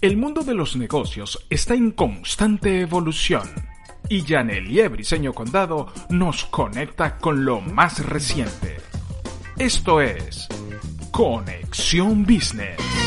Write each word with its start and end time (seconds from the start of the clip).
El 0.00 0.16
mundo 0.16 0.40
de 0.40 0.54
los 0.54 0.76
negocios 0.76 1.44
está 1.50 1.74
en 1.74 1.90
constante 1.90 2.80
evolución 2.80 3.42
y 4.08 4.22
Yaneli 4.22 4.80
Briseño 4.88 5.34
Condado 5.34 5.92
nos 6.08 6.46
conecta 6.46 7.18
con 7.18 7.44
lo 7.44 7.60
más 7.60 8.06
reciente. 8.06 8.78
Esto 9.58 10.00
es 10.00 10.48
Conexión 11.10 12.24
Business. 12.24 12.99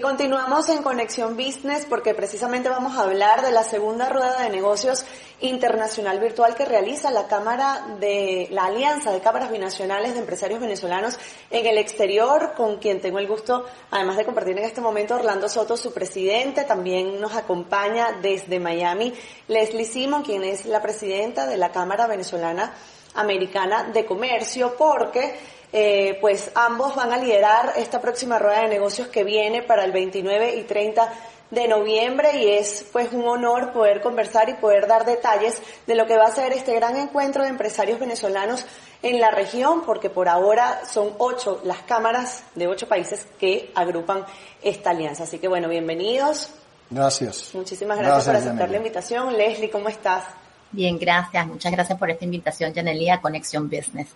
Continuamos 0.00 0.68
en 0.70 0.82
Conexión 0.82 1.36
Business 1.36 1.84
porque 1.86 2.14
precisamente 2.14 2.68
vamos 2.68 2.96
a 2.96 3.02
hablar 3.02 3.42
de 3.42 3.50
la 3.50 3.62
segunda 3.64 4.08
rueda 4.08 4.40
de 4.42 4.48
negocios 4.48 5.04
internacional 5.40 6.18
virtual 6.18 6.54
que 6.54 6.64
realiza 6.64 7.10
la 7.10 7.26
Cámara 7.26 7.96
de 7.98 8.48
la 8.50 8.66
Alianza 8.66 9.10
de 9.10 9.20
Cámaras 9.20 9.50
Binacionales 9.50 10.14
de 10.14 10.20
Empresarios 10.20 10.60
Venezolanos 10.60 11.18
en 11.50 11.66
el 11.66 11.76
exterior, 11.76 12.54
con 12.56 12.78
quien 12.78 13.00
tengo 13.00 13.18
el 13.18 13.26
gusto, 13.26 13.66
además 13.90 14.16
de 14.16 14.24
compartir 14.24 14.56
en 14.58 14.64
este 14.64 14.80
momento, 14.80 15.16
Orlando 15.16 15.48
Soto, 15.48 15.76
su 15.76 15.92
presidente, 15.92 16.64
también 16.64 17.20
nos 17.20 17.34
acompaña 17.34 18.18
desde 18.22 18.58
Miami 18.58 19.12
Leslie 19.48 19.84
Simon, 19.84 20.22
quien 20.22 20.44
es 20.44 20.66
la 20.66 20.80
presidenta 20.80 21.46
de 21.46 21.56
la 21.56 21.72
Cámara 21.72 22.06
Venezolana 22.06 22.72
Americana 23.14 23.84
de 23.92 24.06
Comercio, 24.06 24.76
porque 24.78 25.34
eh, 25.72 26.18
pues 26.20 26.50
ambos 26.54 26.96
van 26.96 27.12
a 27.12 27.16
liderar 27.16 27.74
esta 27.76 28.00
próxima 28.00 28.38
rueda 28.38 28.62
de 28.62 28.68
negocios 28.68 29.08
que 29.08 29.24
viene 29.24 29.62
para 29.62 29.84
el 29.84 29.92
29 29.92 30.56
y 30.56 30.62
30 30.64 31.12
de 31.50 31.66
noviembre 31.66 32.42
y 32.42 32.48
es 32.48 32.86
pues 32.92 33.12
un 33.12 33.26
honor 33.26 33.72
poder 33.72 34.00
conversar 34.00 34.48
y 34.48 34.54
poder 34.54 34.86
dar 34.86 35.04
detalles 35.04 35.60
de 35.86 35.94
lo 35.94 36.06
que 36.06 36.16
va 36.16 36.26
a 36.26 36.30
ser 36.30 36.52
este 36.52 36.74
gran 36.74 36.96
encuentro 36.96 37.42
de 37.42 37.48
empresarios 37.48 37.98
venezolanos 37.98 38.64
en 39.02 39.20
la 39.20 39.30
región, 39.30 39.82
porque 39.84 40.10
por 40.10 40.28
ahora 40.28 40.82
son 40.86 41.14
ocho 41.18 41.60
las 41.64 41.78
cámaras 41.82 42.44
de 42.54 42.68
ocho 42.68 42.86
países 42.86 43.26
que 43.38 43.72
agrupan 43.74 44.24
esta 44.62 44.90
alianza. 44.90 45.24
Así 45.24 45.38
que 45.38 45.48
bueno, 45.48 45.68
bienvenidos. 45.68 46.50
Gracias. 46.90 47.54
Muchísimas 47.54 47.98
gracias, 47.98 48.26
por 48.26 48.36
aceptar 48.36 48.70
la 48.70 48.76
invitación. 48.76 49.36
Leslie, 49.36 49.70
¿cómo 49.70 49.88
estás? 49.88 50.24
Bien, 50.72 50.98
gracias. 50.98 51.46
Muchas 51.46 51.72
gracias 51.72 51.98
por 51.98 52.10
esta 52.10 52.24
invitación, 52.24 52.74
Janelia, 52.74 53.14
a 53.14 53.20
Conexión 53.20 53.68
Business. 53.68 54.08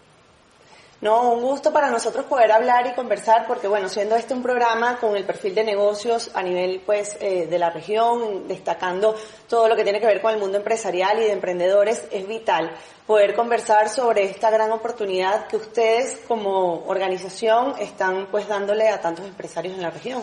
No, 1.00 1.32
un 1.32 1.42
gusto 1.42 1.72
para 1.72 1.90
nosotros 1.90 2.24
poder 2.24 2.50
hablar 2.50 2.86
y 2.86 2.94
conversar 2.94 3.46
porque, 3.46 3.68
bueno, 3.68 3.88
siendo 3.88 4.16
este 4.16 4.32
un 4.32 4.42
programa 4.42 4.96
con 4.98 5.16
el 5.16 5.24
perfil 5.24 5.54
de 5.54 5.64
negocios 5.64 6.30
a 6.34 6.42
nivel, 6.42 6.80
pues, 6.86 7.18
eh, 7.20 7.46
de 7.46 7.58
la 7.58 7.70
región, 7.70 8.48
destacando 8.48 9.14
todo 9.48 9.68
lo 9.68 9.76
que 9.76 9.82
tiene 9.84 10.00
que 10.00 10.06
ver 10.06 10.22
con 10.22 10.32
el 10.32 10.40
mundo 10.40 10.56
empresarial 10.56 11.18
y 11.18 11.24
de 11.24 11.32
emprendedores, 11.32 12.04
es 12.10 12.26
vital 12.26 12.70
poder 13.06 13.34
conversar 13.34 13.90
sobre 13.90 14.24
esta 14.24 14.50
gran 14.50 14.72
oportunidad 14.72 15.46
que 15.46 15.56
ustedes 15.56 16.22
como 16.26 16.86
organización 16.86 17.74
están, 17.78 18.28
pues, 18.30 18.48
dándole 18.48 18.88
a 18.88 19.00
tantos 19.00 19.26
empresarios 19.26 19.74
en 19.74 19.82
la 19.82 19.90
región. 19.90 20.22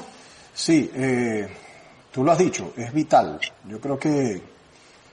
Sí, 0.53 0.89
eh, 0.95 1.47
tú 2.11 2.23
lo 2.23 2.31
has 2.31 2.39
dicho, 2.39 2.73
es 2.75 2.91
vital. 2.91 3.39
Yo 3.65 3.79
creo 3.79 3.99
que, 3.99 4.41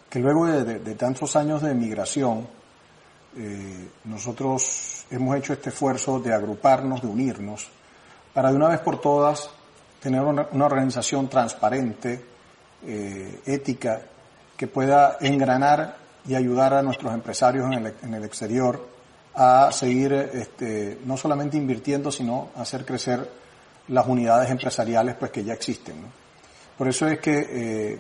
que 0.09 0.19
luego 0.19 0.47
de, 0.47 0.79
de 0.79 0.95
tantos 0.95 1.37
años 1.37 1.61
de 1.61 1.75
migración, 1.75 2.49
eh, 3.37 3.89
nosotros 4.05 4.98
hemos 5.11 5.37
hecho 5.37 5.53
este 5.53 5.71
esfuerzo 5.71 6.21
de 6.21 6.33
agruparnos, 6.33 7.03
de 7.03 7.09
unirnos, 7.09 7.69
para 8.35 8.51
de 8.51 8.57
una 8.57 8.69
vez 8.69 8.81
por 8.81 9.01
todas 9.01 9.51
tener 10.01 10.21
una, 10.21 10.47
organización 10.65 11.29
transparente, 11.29 12.25
eh, 12.87 13.41
ética, 13.47 14.01
que 14.57 14.67
pueda 14.67 15.19
engranar 15.21 15.97
y 16.27 16.35
ayudar 16.35 16.75
a 16.75 16.83
nuestros 16.83 17.13
empresarios 17.15 17.67
en 17.67 18.15
el, 18.15 18.25
exterior 18.25 18.87
a 19.35 19.71
seguir 19.73 20.13
este, 20.13 20.99
no 21.05 21.17
solamente 21.17 21.57
invirtiendo, 21.57 22.11
sino 22.11 22.51
hacer 22.57 22.85
crecer 22.85 23.29
las 23.89 24.07
unidades 24.07 24.51
empresariales 24.51 25.15
pues, 25.15 25.31
que 25.31 25.45
ya 25.45 25.55
existen. 25.55 25.97
Por 26.77 26.89
eso 26.89 27.07
es 27.07 27.19
que, 27.21 27.47
eh, 27.51 27.99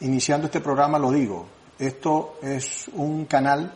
iniciando 0.00 0.46
este 0.46 0.60
programa, 0.60 0.98
lo 0.98 1.10
digo, 1.10 1.46
esto 1.78 2.38
es 2.42 2.88
un 2.94 3.26
canal 3.26 3.72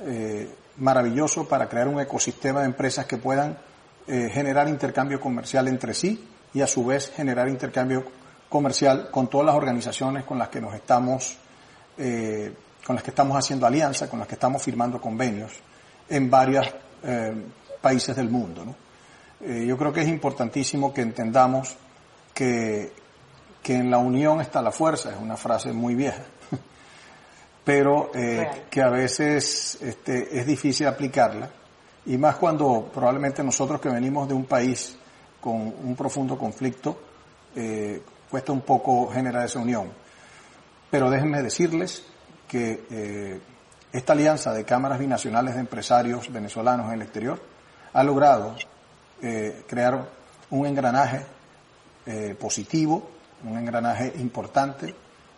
eh, 0.00 0.48
maravilloso 0.80 1.46
para 1.46 1.68
crear 1.68 1.86
un 1.88 2.00
ecosistema 2.00 2.60
de 2.60 2.66
empresas 2.66 3.06
que 3.06 3.16
puedan 3.16 3.58
eh, 4.06 4.28
generar 4.32 4.68
intercambio 4.68 5.20
comercial 5.20 5.68
entre 5.68 5.94
sí 5.94 6.26
y 6.52 6.62
a 6.62 6.66
su 6.66 6.84
vez 6.84 7.12
generar 7.14 7.48
intercambio 7.48 8.04
comercial 8.48 9.10
con 9.10 9.28
todas 9.28 9.46
las 9.46 9.54
organizaciones 9.54 10.24
con 10.24 10.38
las 10.38 10.48
que 10.48 10.60
nos 10.60 10.74
estamos 10.74 11.36
eh, 11.96 12.52
con 12.84 12.96
las 12.96 13.04
que 13.04 13.10
estamos 13.10 13.36
haciendo 13.36 13.66
alianza, 13.66 14.08
con 14.08 14.18
las 14.18 14.26
que 14.26 14.34
estamos 14.34 14.62
firmando 14.62 15.00
convenios 15.00 15.52
en 16.08 16.30
varios 16.30 16.66
países 17.80 18.16
del 18.16 18.28
mundo. 18.28 18.74
yo 19.40 19.78
creo 19.78 19.92
que 19.92 20.00
es 20.00 20.08
importantísimo 20.08 20.92
que 20.92 21.02
entendamos 21.02 21.76
que, 22.34 22.92
que 23.62 23.74
en 23.74 23.90
la 23.90 23.98
unión 23.98 24.40
está 24.40 24.60
la 24.60 24.72
fuerza, 24.72 25.10
es 25.10 25.16
una 25.20 25.36
frase 25.36 25.72
muy 25.72 25.94
vieja 25.94 26.22
pero 27.64 28.10
eh, 28.14 28.64
que 28.70 28.82
a 28.82 28.88
veces 28.88 29.78
este, 29.80 30.38
es 30.38 30.46
difícil 30.46 30.86
aplicarla, 30.86 31.50
y 32.06 32.16
más 32.16 32.36
cuando 32.36 32.90
probablemente 32.92 33.44
nosotros 33.44 33.80
que 33.80 33.88
venimos 33.88 34.26
de 34.28 34.34
un 34.34 34.46
país 34.46 34.96
con 35.40 35.56
un 35.56 35.94
profundo 35.96 36.38
conflicto, 36.38 36.98
eh, 37.54 38.02
cuesta 38.30 38.52
un 38.52 38.62
poco 38.62 39.10
generar 39.10 39.44
esa 39.44 39.58
unión. 39.58 39.90
Pero 40.90 41.10
déjenme 41.10 41.42
decirles 41.42 42.04
que 42.48 42.84
eh, 42.90 43.40
esta 43.92 44.12
alianza 44.12 44.52
de 44.52 44.64
cámaras 44.64 44.98
binacionales 44.98 45.54
de 45.54 45.60
empresarios 45.60 46.32
venezolanos 46.32 46.86
en 46.86 46.94
el 46.94 47.02
exterior 47.02 47.40
ha 47.92 48.02
logrado 48.02 48.56
crear 49.66 50.08
un 50.48 50.66
engranaje 50.66 51.26
positivo, 52.38 53.10
un 53.44 53.58
engranaje 53.58 54.14
importante, 54.16 54.94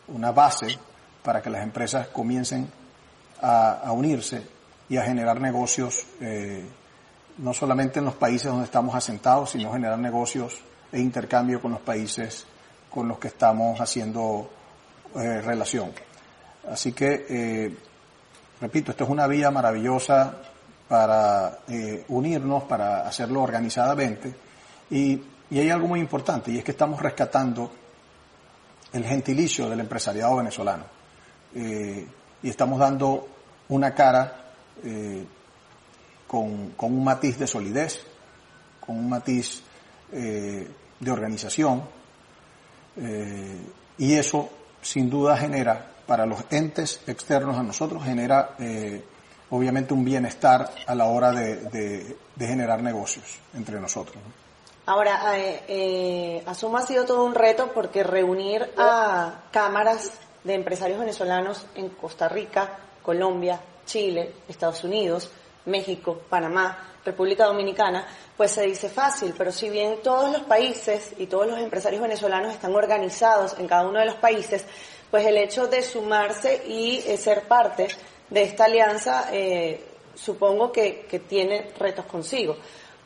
una 0.07 0.31
base 0.31 0.79
para 1.23 1.41
que 1.41 1.51
las 1.51 1.63
empresas 1.63 2.09
comiencen 2.09 2.69
a, 3.41 3.91
unirse 3.93 4.43
y 4.89 4.97
a 4.97 5.03
generar 5.05 5.41
negocios, 5.41 6.07
eh, 6.21 6.65
no 7.39 7.53
solamente 7.53 7.99
en 7.99 8.05
los 8.05 8.15
países 8.15 8.49
donde 8.49 8.65
estamos 8.65 8.95
asentados, 8.95 9.51
sino 9.51 9.73
generar 9.73 9.99
negocios 9.99 10.61
e 10.93 11.01
intercambio 11.01 11.61
con 11.61 11.73
los 11.73 11.81
países 11.81 12.47
con 12.91 13.09
los 13.09 13.19
que 13.19 13.29
estamos 13.29 13.81
haciendo 13.81 14.51
eh, 15.17 15.41
relación. 15.41 15.93
Así 16.71 16.93
que, 16.93 17.27
eh, 17.29 17.77
repito, 18.61 18.91
esto 18.91 19.05
es 19.05 19.11
una 19.11 19.27
vía 19.27 19.51
maravillosa 19.51 20.37
para 20.89 21.59
unirnos, 22.09 22.65
para 22.65 23.09
hacerlo 23.09 23.43
organizadamente. 23.43 24.35
Y, 24.91 25.23
y 25.51 25.59
hay 25.59 25.71
algo 25.71 25.89
muy 25.89 26.01
importante, 26.01 26.51
y 26.51 26.59
es 26.59 26.65
que 26.65 26.73
estamos 26.73 27.01
rescatando 27.01 27.73
el 28.93 29.05
gentilicio 29.05 29.71
del 29.71 29.81
empresariado 29.81 30.37
venezolano. 30.37 31.02
Eh, 31.55 32.07
y 32.43 32.49
estamos 32.49 32.79
dando 32.79 33.29
una 33.69 33.95
cara 33.95 34.53
eh, 34.85 35.25
con, 36.27 36.75
un 36.79 37.05
matiz 37.05 37.39
de 37.39 37.47
solidez, 37.47 38.01
con 38.81 38.97
un 38.97 39.09
matiz 39.09 39.63
eh, 40.13 40.69
de 40.99 41.11
organización, 41.11 41.83
y 43.97 44.15
eso 44.15 44.51
sin 44.83 45.09
duda 45.09 45.35
genera 45.35 45.93
para 46.07 46.27
los 46.27 46.45
entes 46.51 47.01
externos 47.07 47.57
a 47.57 47.63
nosotros, 47.63 48.05
genera 48.05 48.55
obviamente 49.53 49.93
un 49.95 50.05
bienestar 50.05 50.71
a 50.87 50.95
la 50.95 51.07
hora 51.07 51.31
de, 51.31 52.17
generar 52.39 52.83
negocios 52.83 53.39
entre 53.55 53.81
nosotros. 53.81 54.17
Ahora, 54.87 55.21
eh, 55.37 56.43
asumo 56.47 56.79
ha 56.79 56.83
sido 56.83 57.05
todo 57.05 57.25
un 57.25 57.35
reto 57.35 57.71
porque 57.73 58.03
reunir 58.03 58.73
a 58.77 59.43
cámaras 59.53 60.13
de 60.45 60.55
empresarios 60.55 60.99
venezolanos 60.99 61.67
en 61.75 61.91
Costa 61.91 62.29
Rica, 62.29 62.79
Colombia, 63.03 63.61
Chile, 63.87 64.33
Estados 64.49 64.85
Unidos, 64.85 65.31
México, 65.67 66.23
Panamá, 66.29 66.93
República 67.05 67.47
Dominicana, 67.47 68.07
pues 68.37 68.53
se 68.53 68.63
dice 68.63 68.89
fácil, 68.89 69.35
pero 69.37 69.51
si 69.53 69.69
bien 69.69 70.03
todos 70.03 70.33
los 70.33 70.43
países 70.43 71.13
y 71.19 71.27
todos 71.27 71.47
los 71.47 71.59
empresarios 71.59 72.03
venezolanos 72.03 72.53
están 72.53 72.75
organizados 72.75 73.59
en 73.59 73.67
cada 73.67 73.87
uno 73.87 73.99
de 73.99 74.07
los 74.07 74.17
países, 74.17 74.65
pues 75.11 75.27
el 75.27 75.37
hecho 75.37 75.67
de 75.67 75.83
sumarse 75.83 76.63
y 76.67 77.03
eh, 77.07 77.17
ser 77.17 77.43
parte 77.43 77.89
de 78.31 78.43
esta 78.43 78.65
alianza 78.65 79.29
eh, 79.33 79.85
supongo 80.15 80.73
que, 80.73 81.07
que 81.09 81.19
tiene 81.19 81.71
retos 81.79 82.07
consigo. 82.07 82.57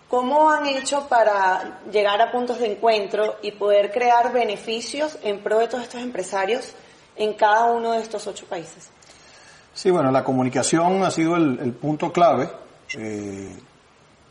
¿Cómo 0.08 0.50
han 0.50 0.66
hecho 0.66 1.08
para 1.08 1.80
llegar 1.90 2.20
a 2.22 2.30
puntos 2.30 2.60
de 2.60 2.72
encuentro 2.72 3.38
y 3.42 3.52
poder 3.52 3.90
crear 3.90 4.32
beneficios 4.32 5.18
en 5.22 5.40
pro 5.42 5.58
de 5.58 5.66
todos 5.66 5.82
estos 5.82 6.00
empresarios 6.00 6.74
en 7.16 7.34
cada 7.34 7.66
uno 7.66 7.92
de 7.92 8.00
estos 8.00 8.26
ocho 8.26 8.46
países? 8.46 8.88
Sí, 9.74 9.90
bueno, 9.90 10.10
la 10.10 10.24
comunicación 10.24 11.02
ha 11.02 11.10
sido 11.10 11.36
el, 11.36 11.72
punto 11.74 12.12
clave. 12.12 12.48
Eh, 12.94 13.54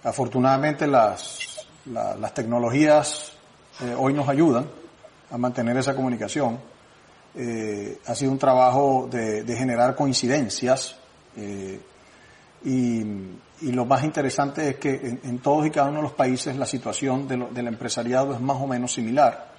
afortunadamente 0.04 0.88
las, 0.88 1.68
las 1.86 2.34
tecnologías 2.34 3.34
eh, 3.82 3.94
hoy 3.98 4.14
nos 4.14 4.28
ayudan 4.28 4.66
a 5.30 5.38
mantener 5.38 5.78
esa 5.78 5.96
comunicación. 5.96 6.60
Eh, 7.36 8.00
ha 8.06 8.16
sido 8.16 8.32
un 8.32 8.40
trabajo 8.40 9.08
de, 9.12 9.44
generar 9.56 9.96
coincidencias 9.96 10.96
y, 12.64 13.12
lo 13.62 13.86
más 13.86 14.04
interesante 14.04 14.70
es 14.70 14.76
que 14.78 15.20
en, 15.24 15.40
todos 15.40 15.66
y 15.68 15.70
cada 15.70 15.90
uno 15.90 15.98
de 15.98 16.04
los 16.04 16.14
países 16.14 16.56
la 16.56 16.66
situación 16.66 17.28
del 17.28 17.68
empresariado 17.68 18.34
es 18.34 18.40
más 18.40 18.58
o 18.58 18.68
menos 18.68 18.94
similar 18.94 19.54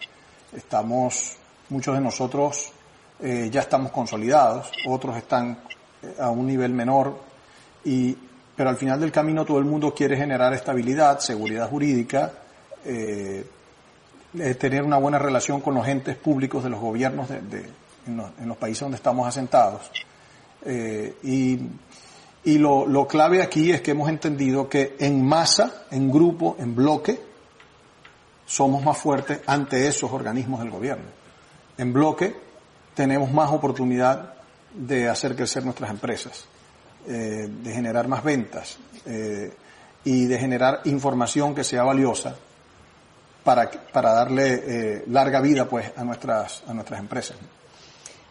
Estamos, 0.53 1.37
muchos 1.69 1.95
de 1.95 2.01
nosotros 2.01 2.73
eh, 3.21 3.49
ya 3.51 3.61
estamos 3.61 3.93
consolidados, 3.93 4.71
otros 4.87 5.17
están 5.17 5.59
eh, 6.03 6.15
a 6.19 6.31
un 6.31 6.47
nivel 6.47 6.73
menor, 6.73 7.19
y, 7.85 8.17
pero 8.55 8.71
al 8.71 8.77
final 8.77 9.01
del 9.01 9.13
camino 9.13 9.45
todo 9.45 9.59
el 9.59 9.65
mundo 9.65 9.95
quiere 9.95 10.17
generar 10.17 10.53
estabilidad, 10.53 11.21
seguridad 11.21 11.69
jurídica, 11.69 12.33
eh, 12.85 13.47
tener 14.59 14.83
una 14.83 14.99
buena 14.99 15.19
relación 15.19 15.61
con 15.61 15.75
los 15.75 15.87
entes 15.89 16.17
públicos 16.17 16.63
de 16.63 16.71
los 16.71 16.81
gobiernos 16.81 17.29
de, 17.29 17.71
en, 18.07 18.49
los, 18.49 18.57
países 18.59 18.83
donde 18.83 18.97
estamos 18.97 19.27
asentados. 19.27 19.91
y 21.23 21.59
y 22.47 22.59
lo, 22.59 22.87
lo, 22.87 23.09
clave 23.09 23.43
aquí 23.43 23.73
es 23.73 23.81
que 23.81 23.91
hemos 23.91 24.09
entendido 24.09 24.69
que 24.69 24.95
en 25.01 25.27
masa, 25.27 25.87
en 25.91 26.13
grupo, 26.13 26.55
en 26.61 26.77
bloque, 26.77 27.21
somos 28.47 28.85
más 28.85 28.97
fuertes 28.97 29.41
ante 29.47 29.89
esos 29.89 30.13
organismos 30.13 30.61
del 30.61 30.71
gobierno. 30.71 31.07
En 31.77 31.93
bloque 31.93 32.46
tenemos 32.97 33.31
más 33.31 33.53
oportunidad 33.53 34.35
de 34.73 35.09
hacer 35.09 35.37
crecer 35.37 35.63
nuestras 35.65 35.91
empresas, 35.91 36.47
eh, 37.07 37.47
de 37.49 37.73
generar 37.73 38.09
más 38.09 38.25
ventas 38.25 38.79
eh, 39.05 39.53
y 40.03 40.25
de 40.25 40.39
generar 40.39 40.81
información 40.85 41.55
que 41.55 41.63
sea 41.63 41.85
valiosa 41.85 42.35
para, 43.45 43.71
para 43.71 44.13
darle 44.13 44.55
eh, 44.55 45.05
larga 45.09 45.41
vida 45.41 45.67
pues 45.67 45.93
a 45.95 46.03
nuestras, 46.03 46.65
a 46.67 46.75
nuestras 46.75 46.99
empresas. 46.99 47.37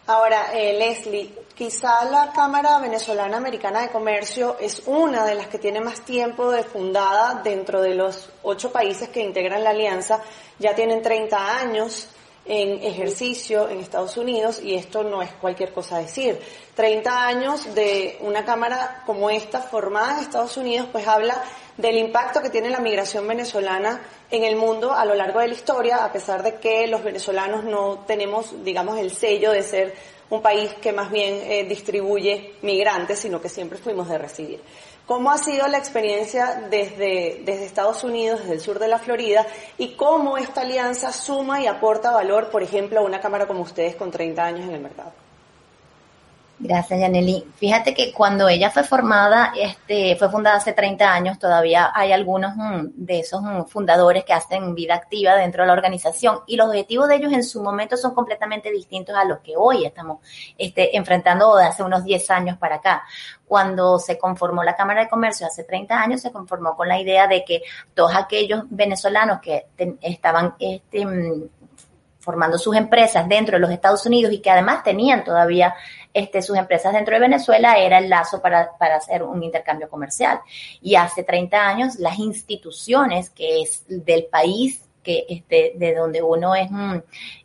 Ahora, 0.08 0.52
eh, 0.52 0.74
Leslie, 0.78 1.32
quizá 1.54 2.04
la 2.04 2.32
Cámara 2.32 2.78
Venezolana 2.78 3.38
Americana 3.38 3.82
de 3.82 3.88
Comercio 3.88 4.56
es 4.60 4.82
una 4.86 5.24
de 5.24 5.34
las 5.34 5.46
que 5.48 5.58
tiene 5.58 5.80
más 5.80 6.02
tiempo 6.02 6.50
de 6.50 6.62
fundada 6.64 7.40
dentro 7.42 7.80
de 7.80 7.94
los 7.94 8.30
ocho 8.42 8.70
países 8.70 9.08
que 9.08 9.20
integran 9.20 9.64
la 9.64 9.70
alianza. 9.70 10.20
Ya 10.58 10.74
tienen 10.74 11.02
30 11.02 11.58
años 11.58 12.08
en 12.48 12.82
ejercicio 12.82 13.68
en 13.68 13.80
Estados 13.80 14.16
Unidos 14.16 14.60
y 14.62 14.74
esto 14.74 15.02
no 15.02 15.22
es 15.22 15.30
cualquier 15.32 15.72
cosa 15.72 15.98
decir. 15.98 16.40
30 16.74 17.26
años 17.26 17.74
de 17.74 18.18
una 18.20 18.44
Cámara 18.44 19.02
como 19.06 19.30
esta 19.30 19.60
formada 19.60 20.14
en 20.14 20.20
Estados 20.20 20.56
Unidos 20.56 20.88
pues 20.92 21.06
habla 21.06 21.42
del 21.76 21.98
impacto 21.98 22.40
que 22.40 22.50
tiene 22.50 22.70
la 22.70 22.80
migración 22.80 23.26
venezolana 23.26 24.00
en 24.30 24.44
el 24.44 24.56
mundo 24.56 24.92
a 24.92 25.04
lo 25.04 25.14
largo 25.14 25.40
de 25.40 25.48
la 25.48 25.54
historia, 25.54 26.04
a 26.04 26.12
pesar 26.12 26.42
de 26.42 26.54
que 26.54 26.86
los 26.86 27.04
venezolanos 27.04 27.64
no 27.64 28.04
tenemos, 28.06 28.64
digamos, 28.64 28.98
el 28.98 29.10
sello 29.10 29.52
de 29.52 29.62
ser 29.62 29.94
un 30.30 30.42
país 30.42 30.72
que 30.80 30.92
más 30.92 31.10
bien 31.10 31.34
eh, 31.44 31.64
distribuye 31.64 32.54
migrantes, 32.62 33.18
sino 33.18 33.40
que 33.40 33.48
siempre 33.48 33.78
fuimos 33.78 34.08
de 34.08 34.18
recibir. 34.18 34.60
¿Cómo 35.06 35.30
ha 35.30 35.38
sido 35.38 35.68
la 35.68 35.78
experiencia 35.78 36.66
desde, 36.68 37.42
desde 37.44 37.64
Estados 37.64 38.02
Unidos, 38.02 38.40
desde 38.40 38.54
el 38.54 38.60
sur 38.60 38.80
de 38.80 38.88
la 38.88 38.98
Florida, 38.98 39.46
y 39.78 39.94
cómo 39.94 40.36
esta 40.36 40.62
alianza 40.62 41.12
suma 41.12 41.60
y 41.60 41.68
aporta 41.68 42.10
valor, 42.10 42.50
por 42.50 42.64
ejemplo, 42.64 42.98
a 42.98 43.02
una 43.04 43.20
cámara 43.20 43.46
como 43.46 43.60
ustedes 43.60 43.94
con 43.94 44.10
30 44.10 44.44
años 44.44 44.68
en 44.68 44.74
el 44.74 44.80
mercado? 44.80 45.12
Gracias, 46.58 46.98
Yaneli. 46.98 47.46
Fíjate 47.56 47.92
que 47.92 48.14
cuando 48.14 48.48
ella 48.48 48.70
fue 48.70 48.82
formada, 48.82 49.52
este, 49.60 50.16
fue 50.16 50.30
fundada 50.30 50.56
hace 50.56 50.72
30 50.72 51.12
años, 51.12 51.38
todavía 51.38 51.92
hay 51.94 52.12
algunos 52.12 52.56
mm, 52.56 52.92
de 52.94 53.20
esos 53.20 53.42
mm, 53.42 53.64
fundadores 53.64 54.24
que 54.24 54.32
hacen 54.32 54.74
vida 54.74 54.94
activa 54.94 55.34
dentro 55.34 55.62
de 55.62 55.66
la 55.66 55.74
organización 55.74 56.40
y 56.46 56.56
los 56.56 56.68
objetivos 56.68 57.08
de 57.08 57.16
ellos 57.16 57.32
en 57.34 57.44
su 57.44 57.62
momento 57.62 57.98
son 57.98 58.14
completamente 58.14 58.72
distintos 58.72 59.14
a 59.14 59.24
los 59.26 59.40
que 59.40 59.52
hoy 59.54 59.84
estamos 59.84 60.20
este, 60.56 60.96
enfrentando 60.96 61.56
de 61.56 61.66
hace 61.66 61.82
unos 61.82 62.04
10 62.04 62.30
años 62.30 62.56
para 62.56 62.76
acá. 62.76 63.04
Cuando 63.46 63.98
se 63.98 64.18
conformó 64.18 64.64
la 64.64 64.74
Cámara 64.74 65.02
de 65.02 65.10
Comercio 65.10 65.46
hace 65.46 65.62
30 65.62 66.00
años, 66.00 66.22
se 66.22 66.32
conformó 66.32 66.74
con 66.74 66.88
la 66.88 66.98
idea 66.98 67.26
de 67.26 67.44
que 67.44 67.62
todos 67.94 68.14
aquellos 68.16 68.64
venezolanos 68.70 69.40
que 69.40 69.66
estaban 70.00 70.54
este, 70.58 71.04
mm, 71.04 71.48
formando 72.26 72.58
sus 72.58 72.74
empresas 72.74 73.28
dentro 73.28 73.54
de 73.54 73.60
los 73.60 73.70
Estados 73.70 74.04
Unidos 74.04 74.32
y 74.32 74.40
que 74.40 74.50
además 74.50 74.82
tenían 74.82 75.22
todavía 75.22 75.76
este, 76.12 76.42
sus 76.42 76.58
empresas 76.58 76.92
dentro 76.92 77.14
de 77.14 77.20
Venezuela 77.20 77.78
era 77.78 77.98
el 77.98 78.10
lazo 78.10 78.42
para, 78.42 78.76
para 78.78 78.96
hacer 78.96 79.22
un 79.22 79.44
intercambio 79.44 79.88
comercial. 79.88 80.40
Y 80.82 80.96
hace 80.96 81.22
30 81.22 81.56
años 81.56 81.94
las 82.00 82.18
instituciones 82.18 83.30
que 83.30 83.62
es 83.62 83.84
del 83.86 84.24
país 84.24 84.85
que 85.06 85.24
este, 85.28 85.74
de 85.76 85.94
donde 85.94 86.20
uno 86.20 86.56
es, 86.56 86.68
mm, 86.68 86.96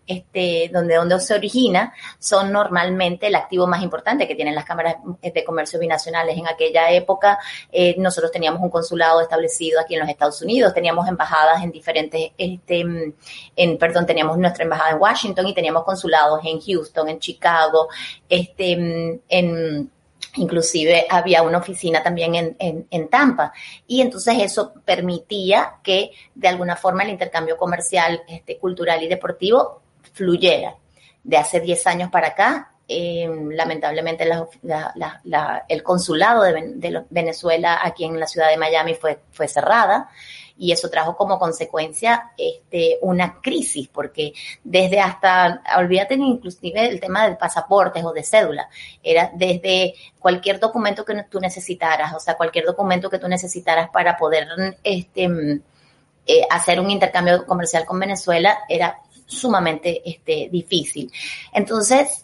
este, 0.07 0.71
donde, 0.73 0.95
donde 0.95 1.19
se 1.19 1.35
origina, 1.35 1.93
son 2.17 2.51
normalmente 2.51 3.27
el 3.27 3.35
activo 3.35 3.67
más 3.67 3.83
importante 3.83 4.27
que 4.27 4.33
tienen 4.33 4.55
las 4.55 4.65
cámaras 4.65 4.95
de 5.21 5.43
comercio 5.43 5.79
binacionales. 5.79 6.35
En 6.35 6.47
aquella 6.47 6.91
época, 6.91 7.37
eh, 7.71 7.93
nosotros 7.99 8.31
teníamos 8.31 8.63
un 8.63 8.71
consulado 8.71 9.21
establecido 9.21 9.79
aquí 9.79 9.93
en 9.93 9.99
los 9.99 10.09
Estados 10.09 10.41
Unidos, 10.41 10.73
teníamos 10.73 11.07
embajadas 11.07 11.63
en 11.63 11.71
diferentes, 11.71 12.31
este, 12.35 12.83
mm, 12.83 13.13
en, 13.55 13.77
perdón, 13.77 14.07
teníamos 14.07 14.39
nuestra 14.39 14.63
embajada 14.63 14.89
en 14.89 14.99
Washington 14.99 15.45
y 15.45 15.53
teníamos 15.53 15.83
consulados 15.83 16.41
en 16.43 16.59
Houston, 16.59 17.09
en 17.09 17.19
Chicago, 17.19 17.89
este, 18.27 18.75
mm, 18.75 19.19
en 19.29 19.91
Inclusive 20.35 21.05
había 21.09 21.43
una 21.43 21.57
oficina 21.57 22.01
también 22.01 22.35
en, 22.35 22.87
en, 22.89 23.07
Tampa 23.09 23.51
y 23.85 23.99
entonces 23.99 24.35
eso 24.39 24.73
permitía 24.85 25.75
que 25.83 26.11
de 26.33 26.47
alguna 26.47 26.77
forma 26.77 27.03
el 27.03 27.09
intercambio 27.09 27.57
comercial, 27.57 28.21
este, 28.27 28.57
cultural 28.57 29.03
y 29.03 29.07
deportivo 29.07 29.81
fluyera. 30.13 30.75
De 31.23 31.37
hace 31.37 31.59
10 31.59 31.87
años 31.87 32.09
para 32.09 32.29
acá, 32.29 32.71
eh, 32.87 33.29
lamentablemente 33.51 34.27
el 35.67 35.83
consulado 35.83 36.43
de, 36.43 36.73
de, 36.75 37.03
Venezuela 37.09 37.79
aquí 37.83 38.05
en 38.05 38.19
la 38.19 38.27
ciudad 38.27 38.49
de 38.49 38.57
Miami 38.57 38.95
fue, 38.95 39.19
fue 39.31 39.47
cerrada 39.47 40.09
y 40.61 40.71
eso 40.71 40.91
trajo 40.91 41.17
como 41.17 41.39
consecuencia 41.39 42.33
este, 42.37 42.99
una 43.01 43.41
crisis, 43.41 43.87
porque 43.87 44.31
desde 44.63 44.99
hasta, 44.99 45.63
olvídate 45.75 46.13
inclusive 46.13 46.87
el 46.87 46.99
tema 46.99 47.27
de 47.27 47.35
pasaportes 47.35 48.05
o 48.05 48.13
de 48.13 48.21
cédula, 48.21 48.69
era 49.01 49.31
desde 49.33 49.95
cualquier 50.19 50.59
documento 50.59 51.03
que 51.03 51.23
tú 51.23 51.39
necesitaras, 51.39 52.13
o 52.13 52.19
sea, 52.19 52.37
cualquier 52.37 52.65
documento 52.65 53.09
que 53.09 53.17
tú 53.17 53.27
necesitaras 53.27 53.89
para 53.89 54.15
poder 54.15 54.47
este, 54.83 55.23
eh, 56.27 56.41
hacer 56.47 56.79
un 56.79 56.91
intercambio 56.91 57.43
comercial 57.47 57.83
con 57.83 57.99
Venezuela, 57.99 58.59
era 58.69 59.01
sumamente 59.25 60.07
este, 60.07 60.47
difícil. 60.51 61.11
Entonces, 61.53 62.23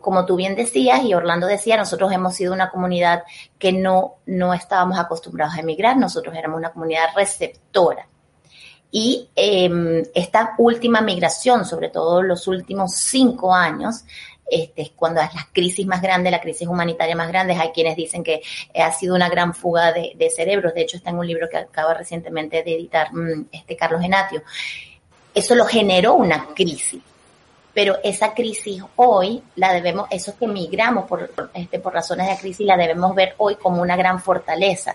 como 0.00 0.26
tú 0.26 0.36
bien 0.36 0.54
decías 0.54 1.02
y 1.04 1.14
Orlando 1.14 1.46
decía, 1.46 1.76
nosotros 1.76 2.12
hemos 2.12 2.34
sido 2.34 2.52
una 2.52 2.70
comunidad 2.70 3.24
que 3.58 3.72
no, 3.72 4.16
no 4.26 4.54
estábamos 4.54 4.98
acostumbrados 4.98 5.54
a 5.54 5.60
emigrar, 5.60 5.96
nosotros 5.96 6.34
éramos 6.36 6.58
una 6.58 6.72
comunidad 6.72 7.08
receptora. 7.16 8.06
Y 8.90 9.28
em, 9.34 10.04
esta 10.14 10.54
última 10.56 11.00
migración, 11.00 11.64
sobre 11.64 11.88
todo 11.88 12.22
los 12.22 12.46
últimos 12.46 12.94
cinco 12.94 13.52
años, 13.52 14.04
este, 14.48 14.92
cuando 14.94 15.20
es 15.20 15.34
la 15.34 15.48
crisis 15.52 15.84
más 15.84 16.00
grande, 16.00 16.30
la 16.30 16.40
crisis 16.40 16.68
humanitaria 16.68 17.16
más 17.16 17.26
grande, 17.26 17.54
hay 17.54 17.70
quienes 17.70 17.96
dicen 17.96 18.22
que 18.22 18.40
ha 18.78 18.92
sido 18.92 19.16
una 19.16 19.28
gran 19.28 19.52
fuga 19.52 19.92
de, 19.92 20.30
cerebros, 20.30 20.74
de 20.74 20.82
hecho 20.82 20.96
está 20.96 21.10
en 21.10 21.18
un 21.18 21.26
libro 21.26 21.48
que 21.50 21.56
acaba 21.56 21.94
recientemente 21.94 22.62
de 22.62 22.74
editar 22.74 23.12
mm, 23.12 23.46
este 23.50 23.76
Carlos 23.76 24.00
Genatio. 24.00 24.42
Eso 25.34 25.56
lo 25.56 25.64
generó 25.64 26.14
una 26.14 26.46
crisis 26.54 27.02
pero 27.74 27.98
esa 28.04 28.32
crisis 28.32 28.82
hoy 28.96 29.42
la 29.56 29.72
debemos, 29.72 30.06
eso 30.10 30.38
que 30.38 30.46
migramos 30.46 31.06
por, 31.06 31.30
este, 31.52 31.80
por 31.80 31.92
razones 31.92 32.28
de 32.28 32.38
crisis, 32.38 32.66
la 32.66 32.76
debemos 32.76 33.14
ver 33.14 33.34
hoy 33.38 33.56
como 33.56 33.82
una 33.82 33.96
gran 33.96 34.20
fortaleza, 34.20 34.94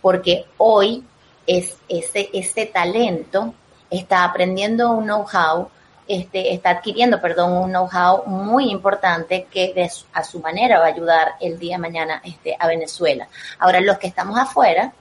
porque 0.00 0.46
hoy 0.58 1.04
es 1.46 1.76
ese, 1.88 2.30
ese 2.32 2.66
talento 2.66 3.52
está 3.90 4.24
aprendiendo 4.24 4.92
un 4.92 5.04
know-how, 5.04 5.68
este, 6.06 6.54
está 6.54 6.70
adquiriendo, 6.70 7.20
perdón, 7.20 7.52
un 7.52 7.70
know-how 7.70 8.24
muy 8.26 8.70
importante 8.70 9.46
que 9.50 9.88
a 10.12 10.24
su 10.24 10.40
manera 10.40 10.78
va 10.78 10.86
a 10.86 10.88
ayudar 10.88 11.34
el 11.40 11.58
día 11.58 11.76
de 11.76 11.82
mañana 11.82 12.20
este, 12.24 12.56
a 12.58 12.66
Venezuela. 12.66 13.28
Ahora, 13.58 13.80
los 13.80 13.98
que 13.98 14.06
estamos 14.06 14.38
afuera, 14.38 14.92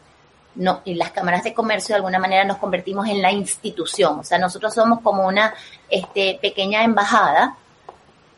no, 0.56 0.82
y 0.86 0.96
las 0.96 1.12
cámaras 1.12 1.44
de 1.44 1.54
comercio 1.54 1.94
de 1.94 1.98
alguna 1.98 2.20
manera 2.20 2.44
nos 2.44 2.58
convertimos 2.58 3.08
en 3.08 3.22
la 3.22 3.32
institución. 3.32 4.20
O 4.20 4.24
sea, 4.24 4.38
nosotros 4.38 4.74
somos 4.74 5.02
como 5.02 5.28
una 5.28 5.54
este, 5.90 6.38
pequeña 6.42 6.84
embajada 6.84 7.58